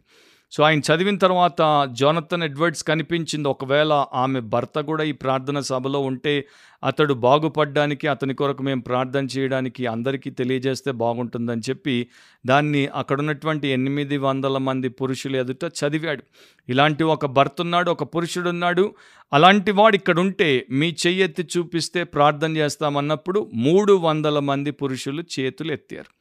సో 0.51 0.63
ఆయన 0.63 0.79
చదివిన 0.79 1.17
తర్వాత 1.17 1.89
జోనథన్ 1.91 2.43
ఎడ్వర్డ్స్ 2.43 2.83
కనిపించింది. 2.83 3.49
ఒకవేళ 3.49 4.05
ఆమె 4.13 4.39
భర్త 4.39 4.79
కూడా 4.79 5.03
ఈ 5.03 5.11
ప్రార్థన 5.11 5.59
సభలో 5.59 5.99
ఉంటే 5.99 6.47
అతడు 6.83 7.13
బాగుపడ్డానికి 7.13 8.07
అతని 8.07 8.33
కొరకు 8.33 8.63
మేము 8.63 8.81
ప్రార్థన 8.81 9.25
చేయడానికి 9.25 9.85
అందరికీ 9.85 10.29
తెలియజేస్తే 10.29 10.91
బాగుంటుందని 10.91 11.61
చెప్పి 11.69 12.07
దాన్ని 12.45 12.87
అక్కడ 12.87 13.19
ఉన్నటువంటి 13.19 13.67
ఎనిమిది 13.67 14.17
వందల 14.17 14.57
మంది 14.57 14.89
పురుషులు 14.89 15.37
ఎదుట 15.37 15.65
చదివాడు. 15.65 16.23
ఇలాంటి 16.69 17.03
ఒక 17.03 17.25
భర్త 17.25 17.61
ఉన్నాడు 17.61 17.91
ఒక 17.91 18.03
పురుషుడు 18.03 18.49
ఉన్నాడు. 18.49 18.95
అలాంటి 19.33 19.71
వాడు 19.71 19.95
ఇక్కడ 19.95 20.19
ఉంటే 20.19 20.65
మీ 20.71 20.95
చెయ్యెత్తి 21.07 21.47
చూపిస్తే 21.57 22.03
ప్రార్థన 22.03 22.57
చేస్తామన్నప్పుడు 22.57 23.51
మూడు 23.53 23.93
వందల 23.93 24.39
మంది 24.39 24.71
పురుషులు 24.71 25.23
చేతులు 25.39 25.71
ఎత్తారు 25.71 26.16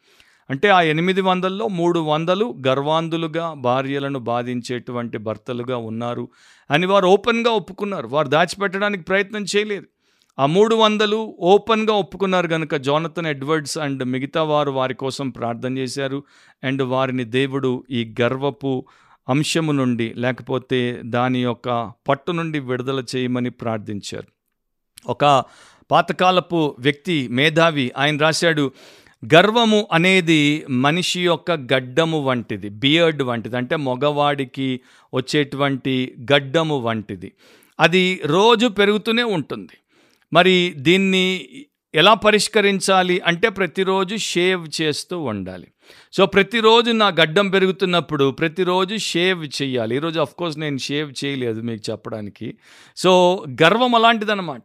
అంటే 0.50 0.68
ఆ 0.68 0.80
ఎనిమిది 0.80 1.20
వందల్లో 1.20 1.68
మూడు 1.68 2.00
వందలు 2.00 2.54
గర్వాంధులుగా 2.66 3.54
భార్యలను 3.54 4.18
బాధించేటువంటి 4.18 5.18
భర్తలుగా 5.18 5.76
ఉన్నారు 5.76 6.28
అని 6.70 6.86
వారు 6.86 7.06
ఓపెన్గా 7.06 7.50
ఒప్పుకున్నారు. 7.50 8.06
వారు 8.06 8.28
దాచిపెట్టడానికి 8.28 9.04
ప్రయత్నం 9.04 9.44
చేయలేదు. 9.56 9.86
ఆ 10.38 10.46
మూడు 10.46 10.74
వందలు 10.74 11.36
ఓపెన్గా 11.40 11.94
ఒప్పుకున్నారు 11.94 12.48
కనుక 12.48 12.74
జోనథన్ 12.74 13.26
ఎడ్వర్డ్స్ 13.26 13.78
అండ్ 13.78 14.04
మిగతా 14.04 14.42
వారు 14.42 14.70
వారి 14.70 14.94
కోసం 14.94 15.30
ప్రార్థన 15.30 15.78
చేశారు. 15.78 16.22
అండ్ 16.64 16.82
వారిని 16.82 17.24
దేవుడు 17.24 17.84
ఈ 17.90 18.14
గర్వపు 18.20 18.86
అంశము 19.28 19.72
నుండి 19.72 20.14
లేకపోతే 20.16 21.00
దాని 21.04 21.42
యొక్క 21.42 21.92
పట్టు 22.08 22.32
నుండి 22.32 22.58
విడుదల 22.58 23.04
చేయమని 23.16 23.50
ప్రార్థించారు. 23.50 24.26
ఒక 25.06 25.44
పాతకాలపు 25.90 26.76
వ్యక్తి 26.78 27.28
మేధావి 27.28 27.92
ఆయన 27.98 28.16
రాశాడు 28.16 28.70
గర్వము 29.34 29.88
అనేది 29.92 30.66
మనిషి 30.70 31.24
యొక్క 31.24 31.52
గడ్డము 31.52 32.20
వంటిది 32.20 32.68
బియర్డ్ 32.68 33.22
వంటిది 33.22 33.56
అంటే 33.56 33.76
మగవాడికి 33.76 34.80
వచ్చేటువంటి 35.14 36.14
గడ్డము 36.32 36.78
వంటిది. 36.78 37.32
అది 37.80 38.20
రోజు 38.24 38.66
పెరుగుతూనే 38.66 39.22
ఉంటుంది. 39.22 39.72
మరి 40.32 40.74
దీన్ని 40.76 41.48
ఎలా 41.94 42.14
పరిష్కరించాలి 42.14 43.20
అంటే 43.20 43.48
ప్రతిరోజు 43.48 44.16
షేవ్ 44.16 44.82
చేస్తూ 44.82 45.20
ఉండాలి. 45.20 45.66
సో 46.12 46.26
ప్రతిరోజు 46.26 46.90
నా 46.90 47.08
గడ్డం 47.08 47.50
పెరుగుతున్నప్పుడు 47.50 48.30
ప్రతిరోజు 48.30 48.96
షేవ్ 48.96 49.48
చేయాలి. 49.62 49.96
ఈరోజు 49.96 50.26
కోర్స్ 50.38 50.58
నేను 50.58 50.78
షేవ్ 50.78 51.24
చేయలేదు 51.24 51.60
మీకు 51.60 51.90
చెప్పడానికి. 51.90 52.58
సో 52.96 53.44
గర్వం 53.62 53.94
అలాంటిదన్నమాట. 53.94 54.62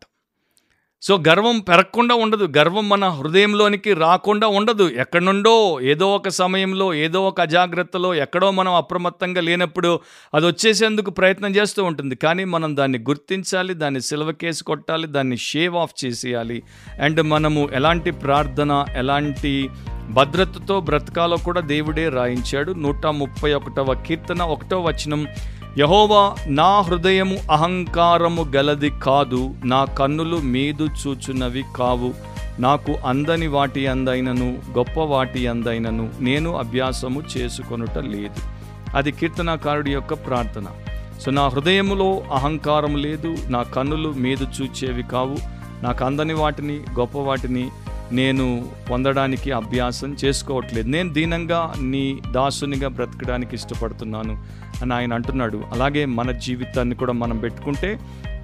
సో 1.03 1.23
గర్వం 1.27 1.59
పెరగకుండా 1.59 2.15
ఉండదు. 2.15 2.49
గర్వం 2.57 2.89
మన 2.89 3.07
హృదయంలోనికి 3.07 3.93
రాకుండా 3.93 4.47
ఉండదు. 4.47 4.83
ఎక్కడి 4.83 5.25
నుండో 5.25 5.79
ఏదో 5.81 6.15
ఒక 6.15 6.29
సమయంలో 6.29 6.93
ఏదో 6.93 7.27
ఒక 7.27 7.41
అజాగ్రత్తలో 7.41 8.15
ఎక్కడో 8.15 8.51
మనం 8.51 8.73
అప్రమత్తంగా 8.73 9.41
లేనప్పుడు 9.41 9.99
అది 10.33 10.45
వచ్చేసేందుకు 10.45 11.11
ప్రయత్నం 11.11 11.55
చేస్తూ 11.55 11.83
ఉంటుంది. 11.83 12.15
కానీ 12.15 12.43
మనం 12.43 12.77
దాన్ని 12.77 12.97
గుర్తించాలి 12.97 13.73
దాన్ని 13.73 14.01
సిలవ 14.01 14.31
కేసు 14.31 14.63
కొట్టాలి 14.63 15.07
దాన్ని 15.07 15.37
షేవ్ 15.37 15.75
ఆఫ్ 15.75 16.05
చేసేయాలి. 16.05 16.63
అండ్ 17.01 17.21
మనము 17.21 17.69
ఎలాంటి 17.73 18.11
ప్రార్థన 18.11 18.85
ఎలాంటి 18.95 19.69
భద్రతతో 20.09 20.79
బ్రతకాలో 20.79 21.37
కూడా 21.37 21.61
దేవుడే 21.61 22.09
రాయించాడు. 22.09 22.71
నూట 22.71 23.05
ముప్పై 23.05 23.53
ఒకటవ 23.53 23.93
కీర్తన 24.07 24.41
ఒకటో 24.41 24.81
వచనం 24.81 25.27
యహోవా 25.77 26.35
నా 26.47 26.81
హృదయము 26.81 27.37
అహంకారము 27.51 28.45
గలది 28.55 28.89
కాదు 28.89 29.55
నా 29.65 29.85
కన్నులు 29.85 30.37
మీదు 30.37 30.87
చూచున్నవి 31.07 31.63
కావు. 31.75 32.13
నాకు 32.59 32.95
అందని 33.05 33.47
వాటి 33.47 33.87
అందైనను 33.87 34.57
గొప్ప 34.77 34.99
వాటి 34.99 35.47
అందైనను 35.47 36.09
నేను 36.19 36.55
అభ్యాసము 36.55 37.23
చేసుకొనుట 37.37 37.97
లేదు. 37.97 38.39
అది 38.97 39.11
కీర్తనాకారుడి 39.11 39.91
యొక్క 39.91 40.13
ప్రార్థన. 40.13 40.65
సో 41.21 41.31
నా 41.31 41.47
హృదయములో 41.47 42.23
అహంకారం 42.33 42.95
లేదు 42.95 43.35
నా 43.47 43.63
కన్నులు 43.63 44.09
మీదు 44.09 44.47
చూచేవి 44.61 45.03
కావు. 45.03 45.37
నాకు 45.83 46.05
అందని 46.05 46.33
వాటిని 46.33 46.79
గొప్ప 46.99 47.17
వాటిని 47.17 47.69
నేను 48.11 48.69
పొందడానికి 48.91 49.51
అభ్యాసం 49.51 50.17
చేసుకోవట్లేదు. 50.25 50.89
నేను 50.89 51.13
దీనంగా 51.13 51.73
నీ 51.81 52.19
దాసునిగా 52.31 52.87
బ్రతకడానికి 52.87 53.55
ఇష్టపడుతున్నాను 53.55 54.37
అని 54.81 54.93
ఆయన 54.93 55.13
అంటున్నాడు. 55.13 55.63
అలాగే 55.71 56.05
మన 56.05 56.31
జీవితాన్ని 56.31 56.95
కూడా 56.95 57.13
మనం 57.13 57.37
పెట్టుకుంటే 57.37 57.99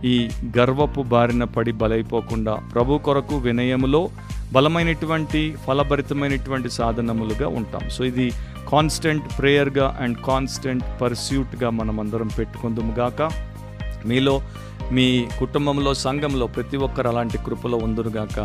ఈ 0.05 0.29
గర్వపు 0.57 1.01
బారిన 1.01 1.43
పడి 1.43 1.71
బలైపోకుండా 1.71 2.53
ప్రభు 2.53 2.97
కొరకు 2.97 3.37
వినయములో 3.37 4.09
బలమైనటువంటి 4.53 5.55
ఫలభరితమైనటువంటి 5.67 6.69
సాధనములుగా 6.69 7.47
ఉంటాం. 7.47 7.89
సో 7.89 8.03
ఇది 8.03 8.31
కాన్స్టెంట్ 8.71 9.23
ప్రేయర్గా 9.39 9.97
అండ్ 10.01 10.17
కాన్స్టెంట్ 10.17 10.83
పర్స్యూట్గా 11.01 11.69
మనం 11.69 11.99
అందరం 11.99 12.29
పెట్టుకుందాము 12.39 12.95
గాక. 12.99 13.21
మీలో 14.07 14.41
మీ 14.91 15.27
కుటుంబంలో 15.39 15.93
సంఘంలో 15.93 16.47
ప్రతి 16.47 16.77
ఒక్కరు 16.77 17.07
అలాంటి 17.07 17.37
కృపలో 17.37 17.77
ఉందరుగాక. 17.77 18.39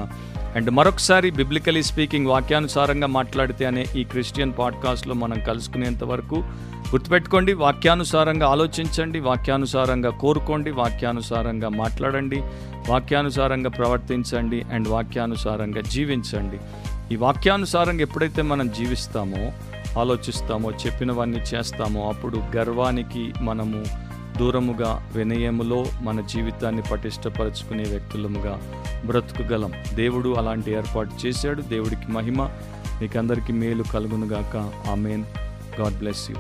అండ్ 0.57 0.71
మరొకసారి 0.71 1.31
బిబ్లికలీ 1.31 1.83
స్పీకింగ్ 1.83 2.27
వాక్యానుసారంగా 2.27 3.07
మాట్లాడితే 3.07 3.65
అనే 3.67 3.87
ఈ 3.97 4.05
క్రిస్టియన్ 4.05 4.53
పాడ్కాస్ట్లో 4.59 5.15
మనం 5.15 5.45
కలుసుకునేంత 5.45 6.05
వరకు 6.05 6.37
గుర్తుపెట్టుకోండి 6.93 7.53
వాక్యానుసారంగా 7.53 8.49
ఆలోచించండి 8.49 9.21
వాక్యానుసారంగా 9.21 10.11
కోరుకోండి 10.11 10.71
వాక్యానుసారంగా 10.71 11.69
మాట్లాడండి 11.69 12.37
వాక్యానుసారంగా 12.89 13.71
ప్రవర్తించండి 13.71 14.63
అండ్ 14.73 14.89
వాక్యానుసారంగా 14.89 15.81
జీవించండి. 15.81 16.59
ఈ 17.15 17.17
వాక్యానుసారంగా 17.17 18.01
ఎప్పుడైతే 18.01 18.43
మనం 18.43 18.69
జీవిస్తామో 18.69 19.53
ఆలోచిస్తామో 20.01 20.71
చెప్పినవన్నీ 20.71 21.39
చేస్తామో 21.55 22.09
అప్పుడు 22.09 22.43
గర్వానికి 22.57 23.33
మనము 23.41 23.85
దూరముగా 24.39 25.09
వినయములో 25.17 25.87
మన 26.03 26.21
జీవితాన్ని 26.21 26.83
పటిష్టపరచుకునే 26.83 27.83
వ్యక్తులముగా 27.83 28.61
బ్రతుకుగలం. 29.07 29.73
దేవుడు 29.95 30.35
అలాంటి 30.35 30.73
ఏర్పాటు 30.73 31.27
చేశాడు. 31.27 31.63
దేవుడికి 31.63 32.13
మహిమ. 32.13 32.43
మీకందరికీ 33.01 33.53
మేలు 33.53 33.83
కలుగునుగాక. 33.83 34.57
ఆమెన్. 34.91 35.25
God 35.81 35.99
bless 35.99 36.31
you. 36.31 36.37